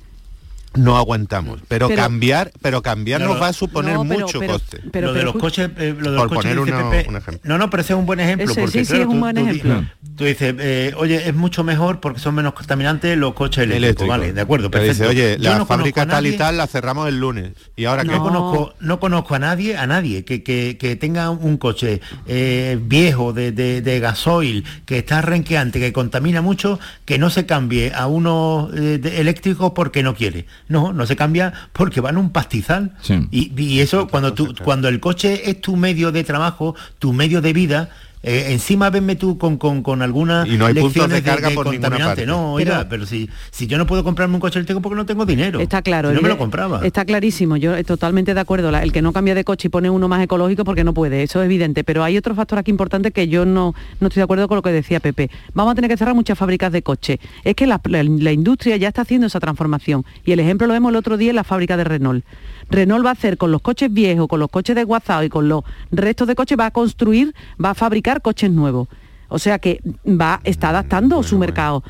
[0.76, 3.41] no aguantamos, pero, Pero- cambiar, pero cambiar No, nos no.
[3.41, 4.80] va a suponer No, pero- mucho pero- coste.
[5.01, 7.15] lo de los coches, eh, lo de los Por coches poner dice uno- Pepe- un
[7.17, 7.41] ejemplo.
[7.43, 8.51] No, no, pero ese es un buen ejemplo.
[8.51, 9.86] Ese porque, sí, sí, claro, es un tú- buen tú di- ejemplo.
[10.15, 13.84] Tú dices, eh, oye, es mucho mejor porque son menos contaminantes los coches eléctricos.
[13.84, 14.11] Eléctrico.
[14.11, 15.11] Vale, de acuerdo, Pero dice, perfecto.
[15.11, 17.51] oye, la no fábrica tal y tal la cerramos el lunes.
[17.76, 21.57] Y ahora no conozco, no conozco a nadie, a nadie que, que- que tenga un
[21.57, 27.30] coche eh, viejo de, de- de gasoil, que está renqueante, que contamina mucho, que no
[27.30, 30.45] se cambie a uno eh, de- eléctrico porque no quiere.
[30.68, 32.93] No, no se cambia porque van un pastizal.
[33.32, 37.41] Y, y eso cuando tú, cuando el coche es tu medio de trabajo, tu medio
[37.41, 37.89] de vida.
[38.24, 41.65] Eh, encima venme tú con, con, con alguna Y no hay puntos de carga por
[41.67, 42.05] ninguna contaminante.
[42.05, 42.26] parte.
[42.26, 45.05] No, oiga, Pero- pero, si, si yo no puedo comprarme un coche eléctrico porque no
[45.05, 45.59] tengo dinero.
[45.59, 46.09] Está claro.
[46.09, 46.80] Si no me lo compraba.
[46.86, 47.57] Está clarísimo.
[47.57, 48.71] Yo totalmente de acuerdo.
[48.71, 51.21] La- el que no cambia de coche y pone uno más ecológico porque no puede.
[51.24, 51.84] Eso es evidente.
[51.84, 54.61] Pero hay otro factor aquí importante que yo no, no estoy de acuerdo con lo
[54.61, 55.30] que decía Pepe.
[55.53, 57.19] Vamos a tener que cerrar muchas fábricas de coche.
[57.43, 60.05] Es que la, la- la industria ya está haciendo esa transformación.
[60.24, 62.24] Y el ejemplo lo vemos el otro día en la fábrica de Renault.
[62.70, 65.64] Renault va a hacer con los coches viejos, con los coches desguazados y con los
[65.91, 67.34] restos de coches, va a construir,
[67.64, 68.88] va a fabricar coches nuevos.
[69.30, 71.84] O sea que va, está adaptando su mercado.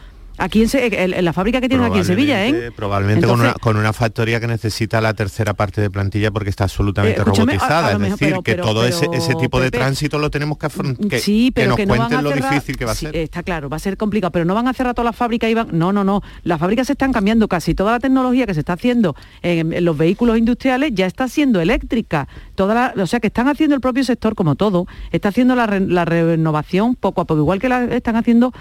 [0.44, 2.70] Aquí en, Se- en- en la fábrica que tienen aquí en Sevilla, ¿eh?
[2.76, 6.66] Probablemente con, una, con una factoría que necesita la tercera parte de plantilla porque está
[6.66, 7.88] absolutamente Eh, a- robotizada.
[7.88, 10.30] a es decir, pero- que pero- todo ese, pero, ese tipo de Pepe, tránsito lo
[10.30, 12.92] tenemos que, afron- que, sí, pero nos que, no van cuenten lo difícil que va
[12.92, 13.16] a sí, ser.
[13.16, 15.54] está claro, va a ser complicado, pero no van a cerrar todas las fábricas y
[15.54, 18.60] van, no, no, no, las fábricas se están cambiando casi, toda la tecnología que se
[18.60, 23.20] está haciendo en, en los vehículos industriales ya está siendo eléctrica, toda la- o sea
[23.22, 27.22] que están haciendo el propio sector como todo, está haciendo la, re- la renovación poco
[27.22, 28.52] a poco, igual que la están haciendo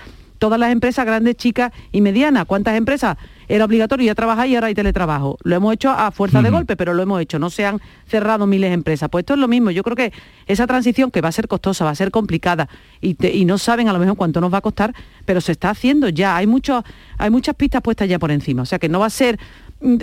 [0.43, 2.47] todas las empresas grandes, chicas y medianas.
[2.47, 3.16] ¿Cuántas empresas?
[3.47, 5.38] Era obligatorio ya trabajar y ahora hay teletrabajo.
[5.45, 7.38] Lo hemos hecho a fuerza de golpe, pero lo hemos hecho.
[7.38, 9.09] No se han cerrado miles de empresas.
[9.09, 9.70] Pues esto es lo mismo.
[9.70, 10.12] Yo creo que
[10.49, 12.68] esa transición que va a ser costosa, va a ser complicada
[13.01, 14.95] y, te- y no saben a lo mejor cuánto nos va a costar,
[15.26, 16.34] pero se está haciendo ya.
[16.36, 16.82] Hay, mucho,
[17.18, 18.62] hay muchas pistas puestas ya por encima.
[18.62, 19.38] O sea que no va a ser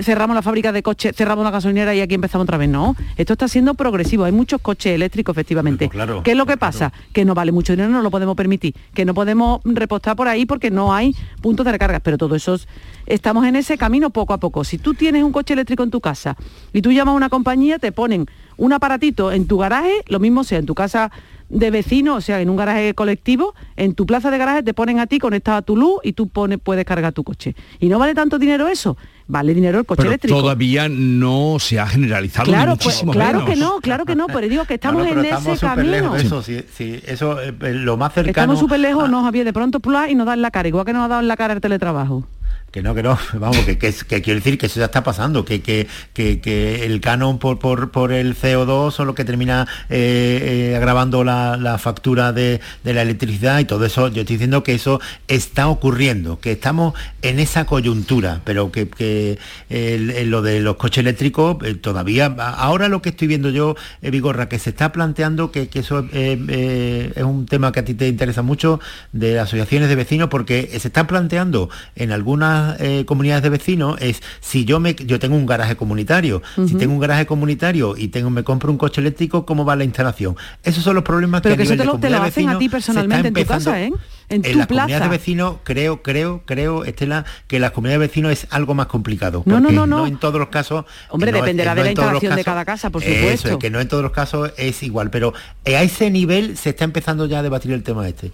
[0.02, 2.70] cerramos la fábrica de coches, cerramos la gasolinera y aquí empezamos otra vez.
[2.70, 4.26] No, esto está siendo progresivo.
[4.26, 5.90] Hay muchos coches eléctricos, efectivamente.
[5.90, 6.92] claro, ¿Qué es lo que pasa?
[7.14, 8.76] Que no vale mucho dinero, no lo podemos permitir.
[8.94, 12.00] Que no podemos repostar por ahí porque no hay puntos de recarga.
[12.00, 12.68] Pero todo eso es-
[13.06, 14.64] estamos estamos en ese camino poco a poco.
[14.64, 16.36] Si tú tienes un coche eléctrico en tu casa
[16.74, 18.26] y tú llamas a una compañía, te ponen
[18.58, 21.12] un aparatito en tu garaje, lo mismo sea en tu casa
[21.48, 24.98] de vecino, o sea, en un garaje colectivo, en tu plaza de garaje te ponen
[25.00, 27.56] a ti conectado a tu luz y tú pones, puedes cargar tu coche.
[27.80, 28.98] ¿Y no vale tanto dinero eso?
[29.32, 30.40] Vale dinero el coche Pero eléctrico.
[30.42, 33.50] todavía no se ha generalizado ni Claro, pues, muchísimo claro menos.
[33.52, 35.66] que no, claro que no, pero digo que estamos No, no, pero en estamos ese
[35.68, 36.14] lejos camino.
[36.16, 39.44] de eso, sí, sí, eso eh, eh, lo más cercano Estamos súper lejos, nos había
[39.44, 41.54] de pronto y nos dan la cara, igual que nos ha dado en la cara
[41.54, 42.26] el teletrabajo.
[42.72, 45.62] Que no, que no, vamos, que, que, quiero decir que eso ya está pasando, que,
[45.62, 50.76] que, que, el canon por, por, por el CO2 son lo que termina eh, eh,
[50.76, 54.76] agravando la, la factura de, de la electricidad y todo eso, yo estoy diciendo que
[54.76, 59.40] eso está ocurriendo, que estamos en esa coyuntura, pero que,
[59.70, 64.48] lo de los coches eléctricos eh, todavía, ahora lo que estoy viendo yo, eh, Vigorra,
[64.48, 68.80] que se está planteando que, eso es un tema que a ti te interesa mucho,
[69.12, 74.22] de asociaciones de vecinos, porque se está planteando en algunas eh, comunidades de vecinos, es
[74.40, 78.30] si yo me yo tengo un garaje comunitario, si tengo un garaje comunitario y tengo
[78.30, 80.36] me compro un coche eléctrico, ¿cómo va la instalación?
[80.64, 82.24] Esos son los problemas Pero que, que a eso nivel te de lo, te lo
[82.24, 83.92] hacen a vecinos ti se está personalmente en tu empezando- casa, ¿eh?
[84.32, 88.08] En, en tu las comunidades de vecinos creo, creo, creo, Estela, que las comunidades de
[88.08, 89.42] vecinos es algo más complicado.
[89.48, 90.06] No, no, porque no, no.
[90.06, 90.86] en todos los casos.
[91.10, 93.50] Hombre, no dependerá no de la instalación de cada casa, por Eso, supuesto.
[93.50, 95.34] es que no en todos los casos es igual, pero
[95.66, 98.32] a ese nivel se está empezando ya a debatir el tema este.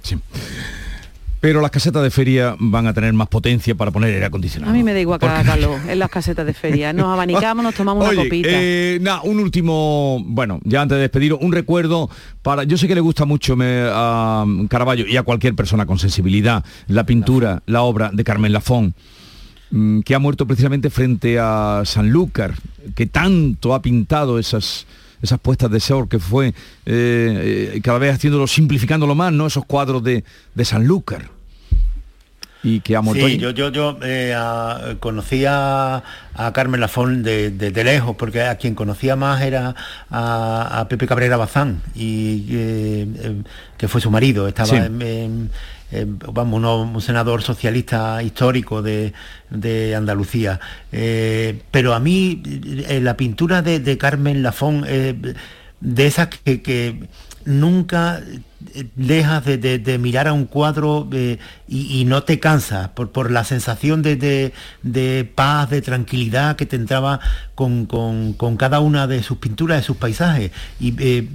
[1.46, 4.72] Pero las casetas de feria van a tener más potencia para poner aire acondicionado.
[4.72, 6.92] A mí me da igual que haga calor en las casetas de feria.
[6.92, 8.50] Nos abanicamos, nos tomamos una copita.
[8.52, 12.10] eh, un último, bueno, ya antes de despediros, un recuerdo
[12.42, 16.00] para, yo sé que le gusta mucho me- a Caravaggio y a cualquier persona con
[16.00, 18.96] sensibilidad, la pintura, la obra de Carmen Lafón,
[19.70, 22.56] mm, que ha muerto precisamente frente a Sanlúcar,
[22.96, 24.88] que tanto ha pintado esas
[25.22, 26.54] esas puestas de sol que fue eh,
[27.76, 29.46] eh, cada vez haciéndolo, simplificándolo más, ¿no?
[29.46, 30.24] Esos cuadros de,
[30.56, 31.35] de Sanlúcar.
[32.66, 36.02] Y que ha muerto Sí, yo, yo, yo eh, a- conocí a,
[36.34, 39.76] a Carmen Lafón de, de- de lejos, porque a quien conocía más era
[40.10, 43.36] a, a Pepe Cabrera Bazán, y, eh, eh,
[43.78, 44.48] que fue su marido.
[44.48, 44.76] Estaba Sí.
[44.78, 45.52] en, en-
[45.92, 49.14] en, vamos, uno- un senador socialista histórico de,
[49.52, 50.60] de Andalucía.
[50.92, 52.42] Eh, pero a mí
[52.90, 54.84] eh, la pintura de, de Carmen Lafón,
[55.82, 57.08] de esas que, que
[57.46, 58.22] nunca
[58.74, 63.12] eh, dejas de, de- mirar a un cuadro eh, y, y no te cansas por,
[63.12, 67.20] por la sensación de, de- de paz, de tranquilidad que te entraba
[67.54, 70.52] con, con- con cada una de sus pinturas, de sus paisajes.
[70.80, 71.28] Y eh,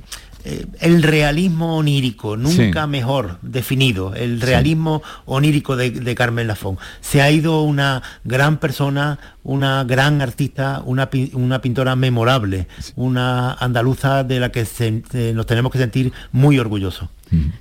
[0.45, 2.88] eh, el realismo onírico, nunca Sí.
[2.88, 6.78] mejor definido, el realismo onírico de, de Carmen Lafón.
[7.01, 12.66] Se ha ido una gran persona, una gran artista, una, una pintora memorable,
[12.97, 17.09] una andaluza de la que se- eh, nos tenemos que sentir muy orgullosos.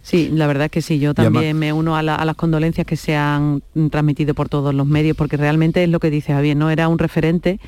[0.01, 2.35] Sí, la verdad es que sí, yo además- también me uno a, la- a las
[2.35, 6.09] condolencias que se han mm, transmitido por todos los medios, porque realmente es lo que
[6.09, 6.69] dice Javier, ¿no?
[6.71, 7.59] Era un referente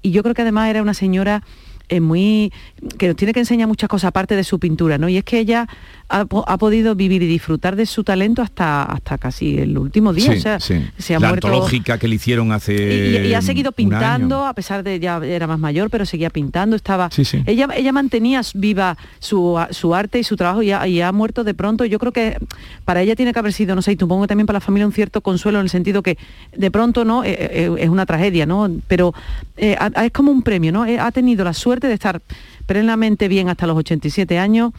[0.00, 1.42] y yo creo que además era una señora
[1.90, 2.52] eh, muy
[2.98, 5.08] que nos tiene que enseñar muchas cosas aparte de su pintura, ¿no?
[5.08, 5.68] Y es que ella
[6.10, 10.12] ha, po- ha podido vivir y disfrutar de su talento hasta, hasta casi el último
[10.12, 10.32] día.
[10.32, 10.84] Sí, o sea, sí.
[10.98, 14.52] se ha la muerto antológica que le hicieron hace y, y ha seguido pintando, a
[14.54, 17.08] pesar de ya era más mayor, pero seguía pintando, estaba.
[17.10, 17.42] Sí, sí.
[17.46, 21.44] Ella, ella mantenía viva su, su arte y su trabajo y ha, y ha muerto
[21.44, 21.84] de pronto.
[21.84, 22.36] Yo creo que
[22.84, 24.92] para ella tiene que haber sido, no sé, y supongo también para la familia un
[24.92, 26.18] cierto consuelo en el sentido que
[26.56, 28.68] de pronto no Eh, eh, es una tragedia, ¿no?
[28.88, 29.14] Pero
[29.56, 30.84] eh, es como un premio, ¿no?
[30.86, 32.20] Eh, ha tenido la suerte de estar
[32.66, 34.72] plenamente bien hasta los 87 años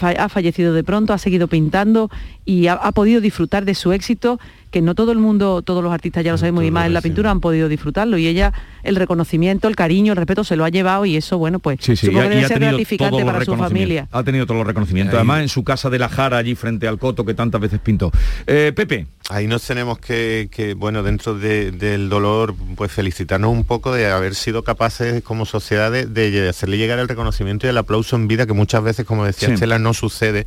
[0.00, 2.10] ha fallecido de pronto, ha seguido pintando
[2.44, 4.38] y ha, podido disfrutar de su éxito,
[4.70, 7.00] que no todo el mundo, todos los artistas ya lo sabemos y más en la
[7.00, 8.52] pintura han podido disfrutarlo y ella
[8.82, 11.96] el reconocimiento, el cariño, el respeto se lo ha llevado y eso, bueno, pues Sí,
[11.96, 13.68] sí, supongo y que ha- y debe ser tenido gratificante todos los para su reconocimientos.
[13.96, 14.08] familia.
[14.12, 15.14] Ha tenido todos los reconocimientos.
[15.14, 15.18] Ahí.
[15.18, 18.10] Además, en su casa de la Jara, allí frente al Coto, que tantas veces pintó.
[18.46, 19.06] Eh, Pepe.
[19.30, 24.10] Ahí nos tenemos que, que, bueno, dentro de- del dolor, pues felicitarnos un poco de
[24.10, 28.26] haber sido capaces como sociedad de, de hacerle llegar el reconocimiento y el aplauso en
[28.26, 29.54] vida, que muchas veces, como decía Sí.
[29.54, 30.46] Estela, no sucede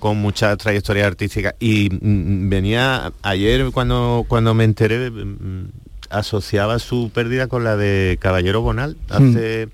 [0.00, 1.54] con mucha trayectoria artística.
[1.60, 5.68] Y mm, venía ayer cuando, cuando me enteré, mm,
[6.10, 9.68] asociaba su pérdida con la de Caballero Bonal, hace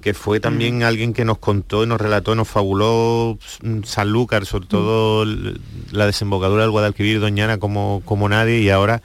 [0.00, 4.66] que fue también alguien que nos contó y nos relató, nos fabuló mm, Sanlúcar, sobre
[4.66, 9.02] todo la desembocadura del Guadalquivir, Doñana como, como nadie, y ahora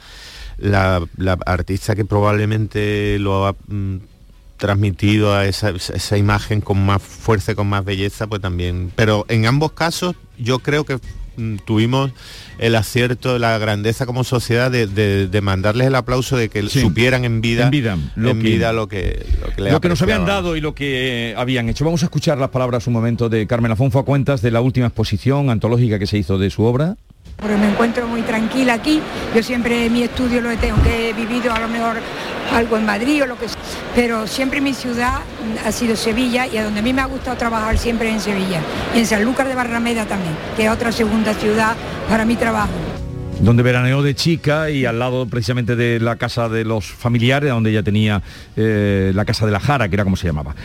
[0.57, 3.97] la, la artista que probablemente lo ha mm,
[4.61, 8.91] transmitido a esa, esa imagen con más fuerza y con más belleza, pues también.
[8.95, 10.99] Pero en ambos casos yo creo que
[11.37, 12.11] mm, tuvimos
[12.59, 16.79] el acierto, la grandeza como sociedad de, de- de mandarles el aplauso de que Sí.
[16.79, 19.81] supieran en vida, En vida, lo en que- vida lo que, lo que, le Lo
[19.81, 21.83] que nos habían dado y lo que eh, habían hecho.
[21.83, 24.85] Vamos a escuchar las palabras un momento de Carmen fue a cuentas de la última
[24.85, 26.95] exposición antológica que se hizo de su obra.
[27.37, 29.01] Porque me encuentro muy tranquila aquí.
[29.35, 31.95] Yo siempre mi estudio lo tengo que he vivido a lo mejor
[32.51, 33.61] algo en Madrid o lo que sea.
[33.95, 35.21] Pero siempre mi ciudad
[35.65, 38.61] ha sido Sevilla y a donde a mí me ha gustado trabajar siempre en Sevilla.
[38.93, 41.75] Y en Sanlúcar de Barrameda también, que es otra segunda ciudad
[42.09, 43.00] para mi trabajo
[43.41, 47.71] donde veraneó de chica y al lado precisamente de la casa de los familiares, donde
[47.71, 48.21] ella tenía
[48.55, 50.55] eh, la casa de la Jara, que era como se llamaba.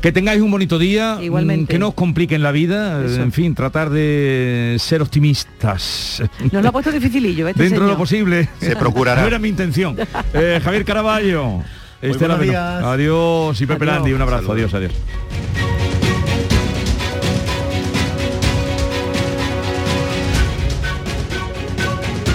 [0.00, 1.72] Que tengáis un bonito día, Igualmente.
[1.72, 3.22] que no os compliquen la vida, Eso.
[3.22, 6.22] en fin, tratar de ser optimistas.
[6.52, 8.48] Nos lo ha puesto dificilillo, este Dentro de lo posible.
[8.60, 9.16] Se procurará.
[9.26, 9.96] No era mi intención.
[10.34, 11.62] Eh, Javier Caraballo.
[12.02, 12.84] Días.
[12.84, 13.96] Adiós y Pepe Adiós.
[13.96, 14.74] Landi, un abrazo, Saludos.
[14.74, 15.65] adiós, adiós.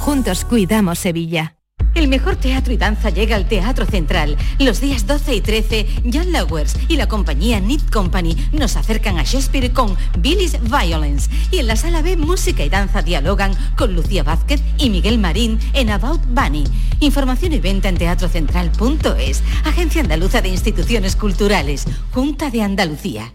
[0.00, 1.56] Juntos cuidamos Sevilla.
[1.94, 4.38] El mejor teatro y danza llega al Teatro Central.
[4.58, 9.24] Los días 12 y 13, Jan Lowers y la compañía Knit Company nos acercan a
[9.24, 11.28] Shakespeare con Billy's Violence.
[11.50, 15.58] Y en la sala B, música y danza dialogan con Lucía Vázquez y Miguel Marín
[15.74, 16.64] en About Bunny.
[17.00, 19.42] Información y venta en teatrocentral.es.
[19.64, 21.84] Agencia Andaluza de Instituciones Culturales.
[22.12, 23.34] Junta de Andalucía.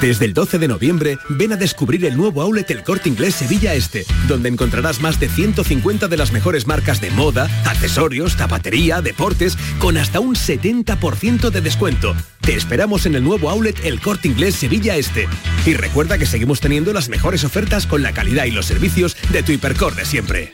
[0.00, 3.74] Desde el 12 de noviembre, ven a descubrir el nuevo outlet El Corte Inglés Sevilla
[3.74, 9.56] Este, donde encontrarás más de 150 de las mejores marcas de moda, accesorios, zapatería, deportes,
[9.78, 12.14] con hasta un 70% de descuento.
[12.40, 15.26] Te esperamos en el nuevo outlet El Corte Inglés Sevilla Este.
[15.64, 19.42] Y recuerda que seguimos teniendo las mejores ofertas con la calidad y los servicios de
[19.42, 20.53] tu hipercor de siempre.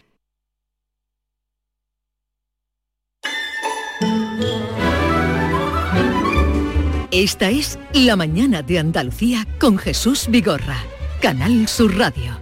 [7.21, 10.83] Esta es La mañana de Andalucía con Jesús Vigorra.
[11.21, 12.35] Canal Sur Radio.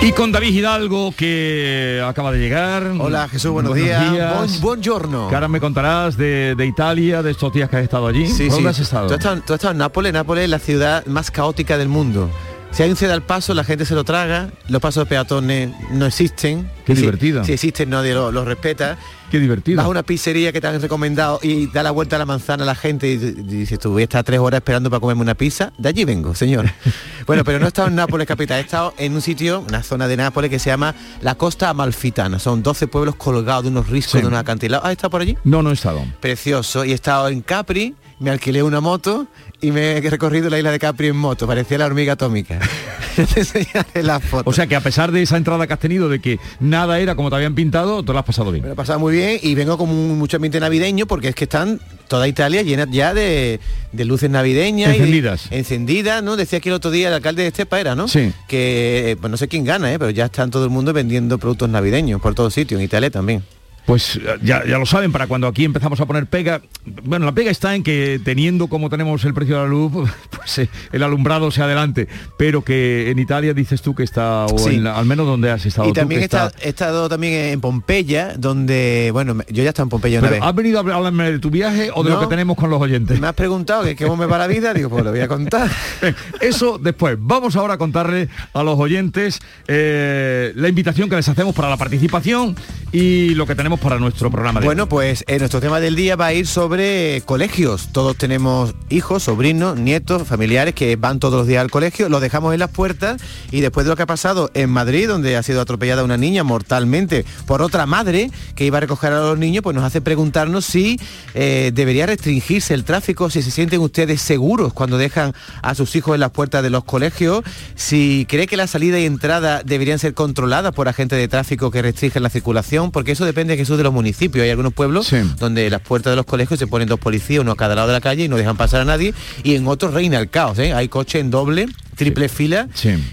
[0.00, 2.92] Y con David Hidalgo, que acaba de llegar.
[3.00, 4.38] Hola, Jesús, buenos días.
[4.38, 5.28] Buen- buongiorno.
[5.28, 8.28] Que ahora me contarás de, de Italia, de estos días que has estado allí.
[8.28, 8.82] Sí, ¿Por dónde sí.
[8.82, 9.08] has estado?
[9.08, 10.12] Tú has estado, tú has estado en Nápoles.
[10.12, 12.30] Nápoles es la ciudad más caótica del mundo.
[12.70, 15.70] Si hay un ceda al paso, la gente se lo traga, los pasos de peatones
[15.90, 16.70] no existen.
[16.84, 17.42] Qué si- divertido.
[17.44, 18.96] Si, existen, nadie lo- los respeta.
[19.32, 19.78] Qué divertido.
[19.78, 22.62] Vas a una pizzería que te han recomendado y da la vuelta a la manzana
[22.62, 25.22] a la gente y, y dices, tú voy a estar tres horas esperando para comerme
[25.22, 25.72] una pizza.
[25.76, 26.70] De allí vengo, señor.
[27.26, 30.06] bueno, pero no he estado en Nápoles capital, he estado en un sitio, una zona
[30.06, 32.38] de Nápoles que se llama la Costa Amalfitana.
[32.38, 34.20] Son 12 pueblos colgados de unos riscos, Sí.
[34.20, 34.84] de unos acantilados.
[34.86, 35.36] ¿Has estado por allí?
[35.42, 36.04] No, no he estado.
[36.20, 36.84] Precioso.
[36.84, 39.26] Y he estado en Capri, me alquilé una moto
[39.60, 41.46] y me he recorrido la isla de Capri en moto.
[41.46, 42.58] Parecía la hormiga atómica.
[43.34, 44.04] Te enseñaré.
[44.44, 47.16] O sea que a pesar de esa entrada que has tenido, de que nada era
[47.16, 48.62] como te habían pintado, tú lo has pasado bien.
[48.62, 51.34] Me lo he pasado muy bien y vengo con un- mucho ambiente navideño porque es
[51.34, 53.58] que están toda Italia llena ya de,
[53.90, 54.90] de luces navideñas.
[54.90, 55.48] y de- Encendidas.
[55.50, 56.36] encendidas, ¿no?
[56.36, 58.06] Decía aquí el otro día el alcalde de Estepa era, ¿no?
[58.06, 58.32] Sí.
[58.46, 59.98] Que, eh, pues no sé quién gana, ¿eh?
[59.98, 63.42] Pero ya están todo el mundo vendiendo productos navideños por todos sitios, en Italia también.
[63.88, 66.60] Pues ya, ya lo saben, para cuando aquí empezamos a poner pega,
[67.04, 69.90] bueno, la pega está en que teniendo como tenemos el precio de la luz,
[70.30, 74.58] pues eh, el alumbrado se adelante, pero que en Italia dices tú que está, o
[74.58, 74.74] Sí.
[74.74, 77.08] en la- al menos donde has estado Y tú, también que he estado, he estado
[77.08, 80.48] también en Pompeya, donde, bueno, yo ya he estado en Pompeya una Pero, vez.
[80.50, 83.18] ¿Has venido a hablarme de tu viaje o de lo que tenemos con los oyentes?
[83.18, 85.70] Me has preguntado que cómo me va la vida, digo, pues lo voy a contar.
[86.42, 87.16] Eso después.
[87.18, 91.78] Vamos ahora a contarle a los oyentes eh, la invitación que les hacemos para la
[91.78, 92.54] participación
[92.92, 94.88] y lo que tenemos tenemos para nuestro programa de Bueno, hoy?
[94.88, 97.88] pues eh, nuestro tema del día va a ir sobre colegios.
[97.92, 102.52] Todos tenemos hijos, sobrinos, nietos, familiares que van todos los días al colegio, los dejamos
[102.54, 103.20] en las puertas
[103.50, 106.44] y después de lo que ha pasado en Madrid, donde ha sido atropellada una niña
[106.44, 110.64] mortalmente por otra madre que iba a recoger a los niños, pues nos hace preguntarnos
[110.64, 111.00] si
[111.34, 116.14] eh, debería restringirse el tráfico, si se sienten ustedes seguros cuando dejan a sus hijos
[116.14, 117.42] en las puertas de los colegios,
[117.74, 121.82] si cree que la salida y entrada deberían ser controladas por agentes de tráfico que
[121.82, 124.42] restringen la circulación, porque eso depende De los municipios.
[124.44, 127.56] Hay algunos pueblos donde las puertas de los colegios se ponen dos policías, uno a
[127.56, 130.18] cada lado de la calle y no dejan pasar a nadie, y en otros reina
[130.18, 130.72] el caos, ¿eh?
[130.72, 131.66] hay coche en doble,
[131.96, 132.68] triple fila,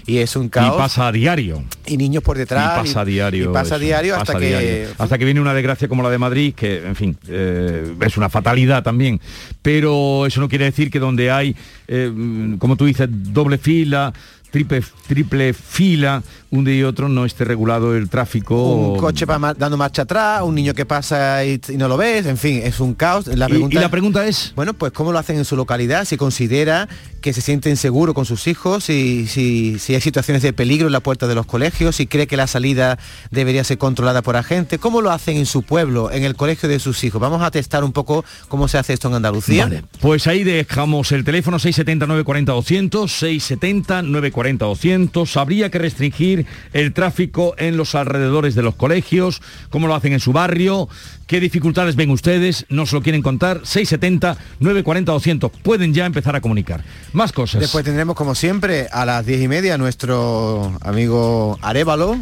[0.06, 0.74] y es un caos.
[0.74, 1.62] Y pasa a diario.
[1.86, 2.78] Y niños por detrás.
[2.78, 3.50] Y pasa a diario.
[3.50, 4.46] y pasa a diario hasta que...
[4.46, 4.88] diario.
[4.98, 8.28] Hasta que viene una desgracia como la de Madrid, que, en fin, eh, es una
[8.28, 9.20] fatalidad también.
[9.62, 11.54] Pero eso no quiere decir que donde hay,
[11.88, 12.10] eh,
[12.58, 14.12] como tú dices, doble fila,
[14.56, 18.74] triple, triple fila, un día y otro no esté regulado el tráfico.
[18.74, 22.24] Un coche pa- dando marcha atrás, un niño que pasa y, y no lo ves,
[22.24, 23.26] en fin, es un caos.
[23.26, 24.54] La Y- pregunta, y la pregunta es...
[24.56, 26.88] Bueno, pues cómo lo hacen en su localidad, si considera
[27.26, 31.00] que se sienten seguros con sus hijos, si, si, hay situaciones de peligro en la
[31.00, 33.00] puerta de los colegios, si cree que la salida
[33.32, 36.78] debería ser controlada por agentes, cómo lo hacen en su pueblo, en el colegio de
[36.78, 37.20] sus hijos.
[37.20, 39.68] Vamos a testar un poco cómo se hace esto en Andalucía.
[40.00, 45.36] Pues ahí dejamos el teléfono 670 940 200, 670 940 200.
[45.36, 50.20] Habría que restringir el tráfico en los alrededores de los colegios, cómo lo hacen en
[50.20, 50.88] su barrio,
[51.26, 53.60] qué dificultades ven ustedes, nos lo quieren contar.
[53.64, 55.50] 670 940 200.
[55.62, 56.84] Pueden ya empezar a comunicar.
[57.12, 57.60] Más cosas.
[57.60, 62.16] Después tendremos, como siempre, a las diez y media nuestro amigo Arevalo,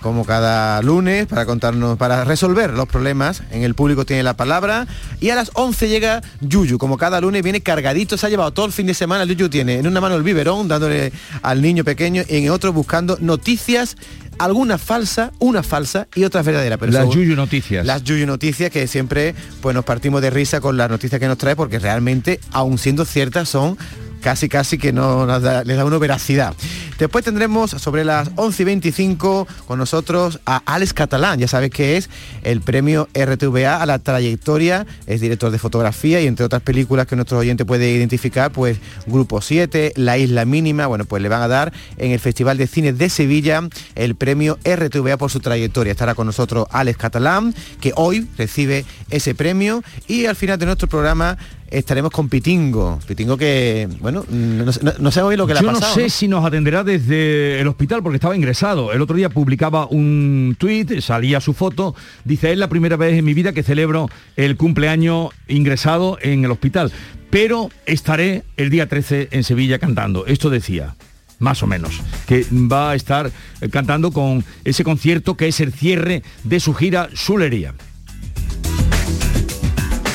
[0.00, 3.42] como cada lunes, para contarnos, para resolver los problemas.
[3.50, 4.86] En el público tiene la palabra.
[5.20, 8.66] Y a las 11 llega Yuyu, como cada lunes viene cargadito, se ha llevado todo
[8.66, 9.24] el fin de semana.
[9.24, 13.18] Yuyu tiene en una mano el biberón, dándole al niño pequeño, y en otro buscando
[13.20, 13.96] noticias
[14.38, 16.78] algunas falsas, una falsa y otras verdaderas.
[16.78, 17.86] Pero Las Yuyu Noticias.
[17.86, 21.38] Las Yuyu Noticias que siempre pues nos partimos de risa con las noticias que nos
[21.38, 23.76] trae porque realmente, aun siendo ciertas, son
[24.20, 26.54] casi casi que no nos da- les da una veracidad.
[26.98, 31.96] Después tendremos sobre las 11 y 25 con nosotros a Alex Catalán, ya sabes que
[31.96, 32.08] es
[32.42, 37.16] el premio RTVA a la trayectoria, es director de fotografía y entre otras películas que
[37.16, 41.48] nuestro oyente puede identificar, pues Grupo 7, La Isla Mínima, bueno, pues le van a
[41.48, 43.62] dar en el Festival de Cine de Sevilla
[43.94, 45.90] el premio RTVA por su trayectoria.
[45.92, 50.88] Estará con nosotros Alex Catalán, que hoy recibe ese premio y al final de nuestro
[50.88, 51.36] programa
[51.68, 53.00] estaremos con Pitingo.
[53.08, 55.88] Pitingo que, bueno, no, sé- no- no sé hoy lo que le ha Yo pasado.
[55.88, 56.08] no sé ¿no?
[56.10, 58.94] si nos atenderá desde el hospital porque estaba ingresado.
[58.94, 63.24] El otro día publicaba un tuit, salía su foto, dice, es la primera vez en
[63.24, 66.90] mi vida que celebro el cumpleaños ingresado en el hospital,
[67.28, 70.24] pero estaré el día 13 en Sevilla cantando.
[70.24, 70.94] Esto decía.
[71.38, 73.30] Más o menos, que va a estar
[73.70, 77.74] cantando con ese concierto que es el cierre de su gira Sulería.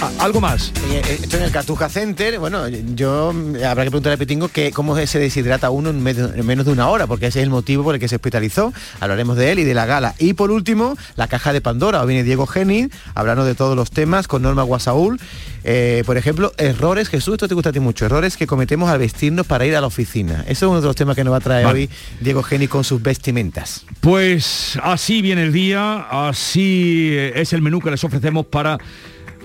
[0.04, 0.74] Ah, ¿Algo más?
[0.90, 4.48] Eh, eh, Esto en el Cartuja Center, bueno, yo mm, habrá que preguntarle a Pitingo
[4.48, 7.84] que cómo se deshidrata uno en, menos de una hora, porque ese es el motivo
[7.84, 8.74] por el que se hospitalizó.
[9.00, 10.16] Hablaremos de él y de la gala.
[10.18, 12.02] Y por último, la caja de Pandora.
[12.02, 15.20] Hoy viene Diego Geni, hablando de todos los temas con Norma Guasaúl.
[15.64, 18.98] Eh, por ejemplo, errores, Jesús, esto te gusta a ti mucho, errores que cometemos al
[18.98, 20.44] vestirnos para ir a la oficina.
[20.48, 21.80] Eso es uno de los temas que nos va a traer Vale.
[21.82, 21.90] hoy
[22.20, 23.86] Diego Geni con sus vestimentas.
[24.00, 28.80] Pues así viene el día, así eh, es el menú que les ofrecemos para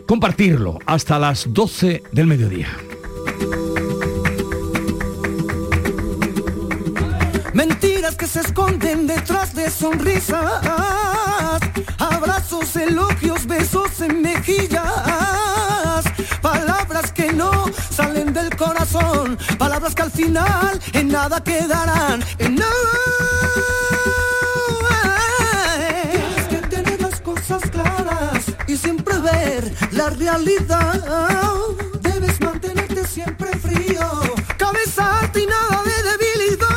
[0.06, 2.68] compartirlo hasta las 12 del mediodía.
[7.52, 10.60] Mentiras que se esconden detrás de sonrisas,
[11.98, 14.84] abrazos, elogios, besos en mejillas,
[16.42, 23.15] palabras que no salen del corazón, palabras que al final en nada quedarán, en nada.
[30.10, 31.02] Realidad.
[32.02, 34.08] Debes mantenerte siempre frío,
[34.56, 36.76] cabeza alta y nada de debilidad.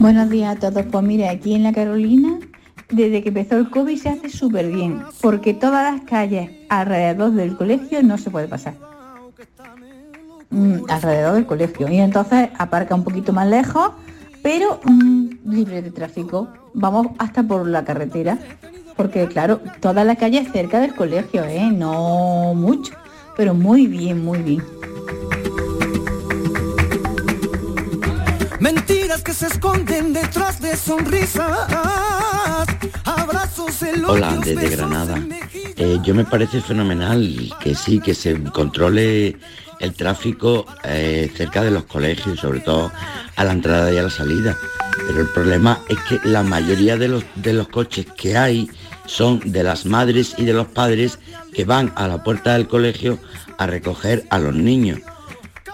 [0.00, 0.84] Buenos días a todos.
[0.90, 2.38] Pues mire, aquí en la Carolina,
[2.90, 7.56] desde que empezó el COVID se hace súper bien, porque todas las calles alrededor del
[7.56, 8.74] colegio no se puede pasar.
[10.50, 11.88] Mm, alrededor del colegio.
[11.88, 13.92] Y entonces aparca un poquito más lejos,
[14.42, 16.48] pero mm, libre de tráfico.
[16.74, 18.38] Vamos hasta por la carretera,
[18.96, 21.70] porque claro, todas las calles cerca del colegio, ¿eh?
[21.72, 22.92] No mucho,
[23.38, 24.62] pero muy bien, muy bien.
[28.60, 32.73] Mentiras que se esconden detrás de sonrisas,
[34.06, 35.20] Hola, desde Granada.
[35.76, 39.36] Eh, yo me parece fenomenal que sí, que se controle
[39.80, 42.92] el tráfico eh, cerca de los colegios, sobre todo
[43.36, 44.56] a la entrada y a la salida.
[45.06, 48.70] Pero el problema es que la mayoría de los, de los coches que hay
[49.06, 51.18] son de las madres y de los padres
[51.52, 53.18] que van a la puerta del colegio
[53.58, 55.00] a recoger a los niños.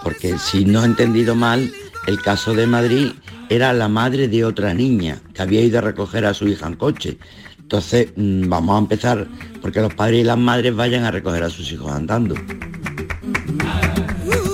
[0.03, 1.71] Porque si no he entendido mal,
[2.07, 3.13] el caso de Madrid
[3.51, 6.75] era la madre de otra niña que había ido a recoger a su hija en
[6.75, 7.17] coche.
[7.59, 9.27] Entonces mm, vamos a empezar
[9.61, 12.33] porque los padres y las madres vayan a recoger a sus hijos andando.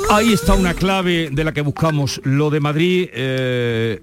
[0.10, 2.20] Ahí está una clave de la que buscamos.
[2.24, 4.02] Lo de Madrid, eh,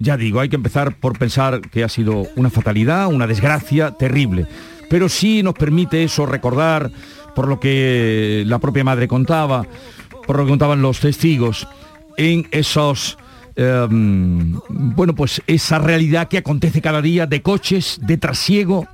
[0.00, 4.48] ya digo, hay que empezar por pensar que ha sido una fatalidad, una desgracia terrible.
[4.90, 6.90] Pero sí nos permite eso recordar,
[7.36, 9.64] por lo que la propia madre contaba,
[10.26, 11.68] por lo que contaban los testigos,
[12.16, 13.18] en esos...
[13.56, 18.86] em, bueno, pues esa realidad que acontece cada día de coches, de trasiego,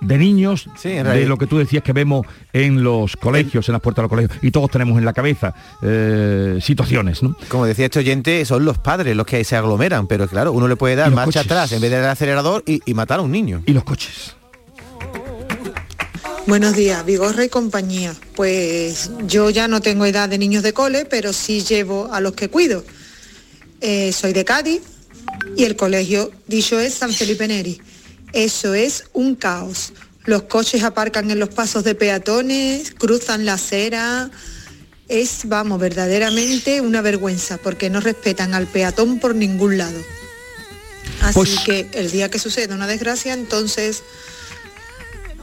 [0.00, 4.02] de niños, de lo que tú decías que vemos en los colegios, en las puertas
[4.02, 7.36] de los colegios, y todos tenemos en la cabeza eh, situaciones, ¿no?
[7.48, 10.76] Como decía este oyente, son los padres los que se aglomeran, pero claro, uno le
[10.76, 11.46] puede dar marcha coches.
[11.46, 13.62] atrás en vez del acelerador y, y matar a un niño.
[13.66, 14.36] Y los coches.
[16.46, 18.14] Buenos días, Vigorra y compañía.
[18.34, 22.32] Pues yo ya no tengo edad de niños de cole, pero sí llevo a los
[22.32, 22.84] que cuido.
[23.80, 24.80] Eh, soy de Cádiz
[25.56, 27.80] y el colegio, dicho es San Felipe Neri.
[28.32, 29.92] Eso es un caos.
[30.24, 34.30] Los coches aparcan en los pasos de peatones, cruzan la acera.
[35.08, 39.98] Es, vamos, verdaderamente una vergüenza porque no respetan al peatón por ningún lado.
[41.22, 44.02] Así Pues- que el día que suceda una desgracia, entonces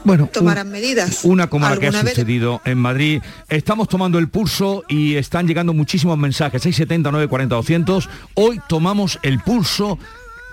[0.06, 1.24] Bueno, tomarán medidas.
[1.24, 3.20] Una como la que ha vez- sucedido en Madrid.
[3.48, 6.62] Estamos tomando el pulso y están llegando muchísimos mensajes.
[6.62, 8.08] 670 940 200.
[8.34, 9.98] Hoy tomamos el pulso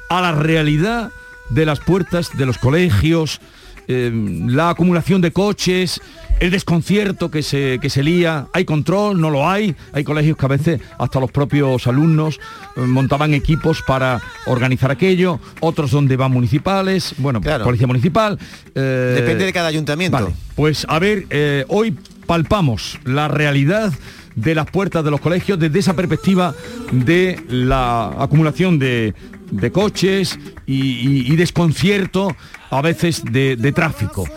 [0.10, 1.12] a la realidad
[1.52, 3.40] de las puertas de los colegios,
[3.88, 4.12] eh,
[4.48, 6.02] la acumulación de coches,
[6.40, 8.48] el desconcierto que se, que se lía.
[8.54, 9.20] ¿Hay control?
[9.22, 9.76] ¿No lo hay?
[9.94, 12.40] Hay colegios que a veces hasta los propios alumnos
[12.76, 18.38] eh, montaban equipos para organizar aquello, otros donde van municipales, bueno, policía municipal.
[18.76, 20.18] eh, Depende de cada ayuntamiento.
[20.18, 23.94] Vale, pues a ver, eh, hoy palpamos la realidad
[24.36, 26.56] de las puertas de los colegios desde esa perspectiva
[26.92, 29.14] de la acumulación de,
[29.52, 32.36] de coches y, y- y desconcierto
[32.72, 34.28] a veces de, de tráfico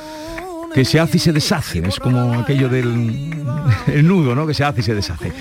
[0.76, 3.30] que se hace y se deshace, es como aquello del
[3.86, 4.46] el nudo, ¿no?
[4.46, 5.32] Que se hace y se deshace.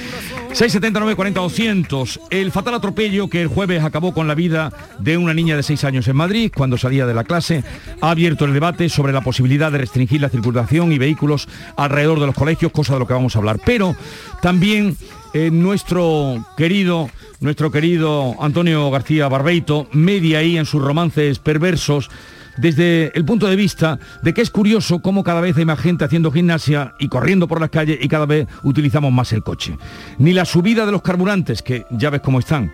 [0.53, 2.21] 679 40 200.
[2.29, 5.83] El fatal atropello que el jueves acabó con la vida de una niña de 6
[5.83, 7.65] años en Madrid cuando salía de la clase
[7.99, 12.27] ha abierto el debate sobre la posibilidad de restringir la circulación y vehículos alrededor de
[12.27, 13.59] los colegios, cosa de lo que vamos a hablar.
[13.65, 13.93] Pero
[14.41, 14.95] también
[15.33, 17.09] eh, nuestro querido
[17.41, 22.09] nuestro querido Antonio García Barbeito media ahí en sus romances perversos
[22.57, 26.05] desde el punto de vista de que es curioso cómo cada vez hay más gente
[26.05, 29.77] haciendo gimnasia y corriendo por las calles y cada vez utilizamos más el coche.
[30.17, 32.71] Ni la subida de los carburantes, que ya ves cómo están,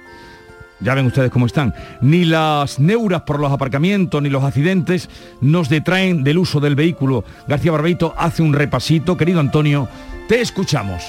[0.79, 5.09] ya ven ustedes cómo están, ni las neuras por los aparcamientos, ni los accidentes
[5.39, 7.23] nos detraen del uso del vehículo.
[7.47, 9.15] García Barbeito hace un repasito.
[9.15, 9.87] Querido Antonio,
[10.27, 11.03] te escuchamos.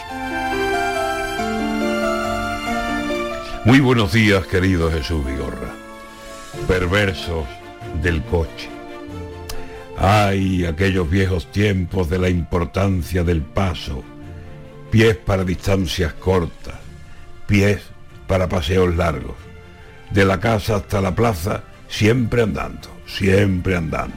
[3.65, 5.71] Muy buenos días, querido Jesús Vigorra.
[6.67, 7.47] Perversos
[8.01, 8.69] del coche.
[9.99, 14.03] Ay, aquellos viejos tiempos de la importancia del paso.
[14.91, 16.75] Pies para distancias cortas,
[17.47, 17.83] pies
[18.27, 19.37] para paseos largos.
[20.11, 24.17] De la casa hasta la plaza, siempre andando, siempre andando.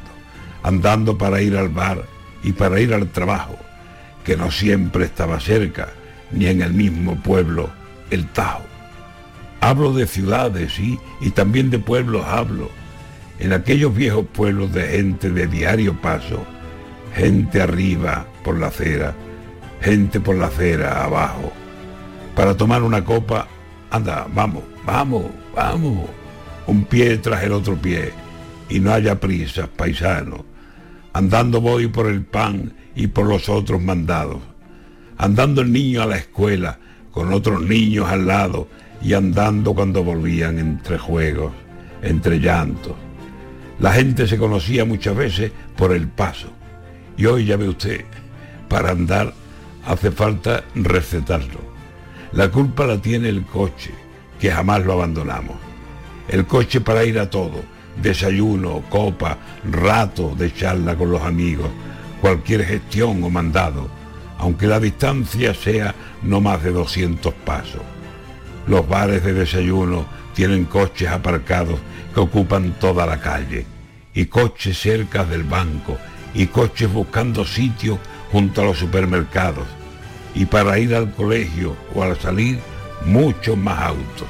[0.63, 2.03] Andando para ir al bar
[2.43, 3.57] y para ir al trabajo,
[4.23, 5.89] que no siempre estaba cerca,
[6.31, 7.69] ni en el mismo pueblo,
[8.09, 8.65] el Tajo.
[9.61, 12.69] Hablo de ciudades, y también de pueblos hablo.
[13.39, 16.45] En aquellos viejos pueblos de gente de diario paso,
[17.13, 19.13] gente arriba por la acera,
[19.81, 21.51] gente por la acera abajo.
[22.35, 23.47] Para tomar una copa,
[23.91, 26.09] anda, vamos, vamos, vamos.
[26.67, 28.11] Un pie tras el otro pie.
[28.69, 30.45] Y no haya prisas, paisano.
[31.13, 34.39] Andando voy por el pan y por los otros mandados.
[35.17, 36.79] Andando el niño a la escuela,
[37.11, 38.67] con otros niños al lado,
[39.01, 41.53] y andando cuando volvían entre juegos,
[42.01, 43.04] entre llantos.
[43.79, 46.47] La gente se conocía muchas veces por el paso.
[47.17, 48.05] Y hoy ya ve usted,
[48.69, 49.33] para andar
[49.85, 51.59] hace falta recetarlo.
[52.31, 53.91] La culpa la tiene el coche,
[54.39, 55.57] que jamás lo abandonamos.
[56.27, 57.63] El coche para ir a todo,
[58.01, 59.37] desayuno, copa,
[59.69, 61.69] rato de charla con los amigos,
[62.21, 63.87] cualquier gestión o mandado,
[64.37, 67.81] aunque la distancia sea no más de 200 pasos.
[68.67, 71.79] Los bares de desayuno tienen coches aparcados
[72.15, 73.65] que ocupan toda la calle
[74.13, 75.97] y coches cerca del banco
[76.33, 77.99] y coches buscando sitio
[78.31, 79.67] junto a los supermercados.
[80.33, 82.59] Y para ir al colegio o al salir,
[83.05, 84.27] muchos más autos.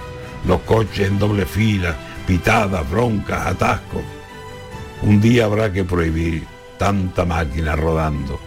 [0.48, 4.04] Los coches en doble fila, pitadas, broncas, atascos.
[5.04, 6.44] Un día habrá que prohibir
[6.80, 8.40] tanta máquina rodando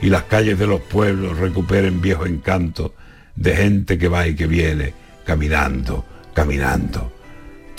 [0.00, 2.94] y las calles de los pueblos recuperen viejo encanto
[3.36, 7.19] de gente que va y que viene, caminando, caminando.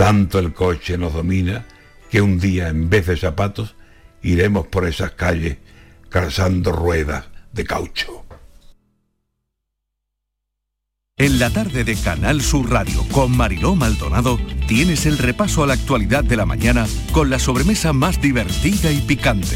[0.02, 1.64] Tanto el coche nos domina
[2.10, 3.76] que un día en vez de zapatos
[4.24, 5.58] iremos por esas calles
[6.10, 8.26] calzando ruedas de caucho.
[11.18, 15.76] En la tarde de Canal Sur Radio con Mariló Maldonado tienes el repaso a la
[15.76, 19.56] actualidad de la mañana con la sobremesa más divertida y picante,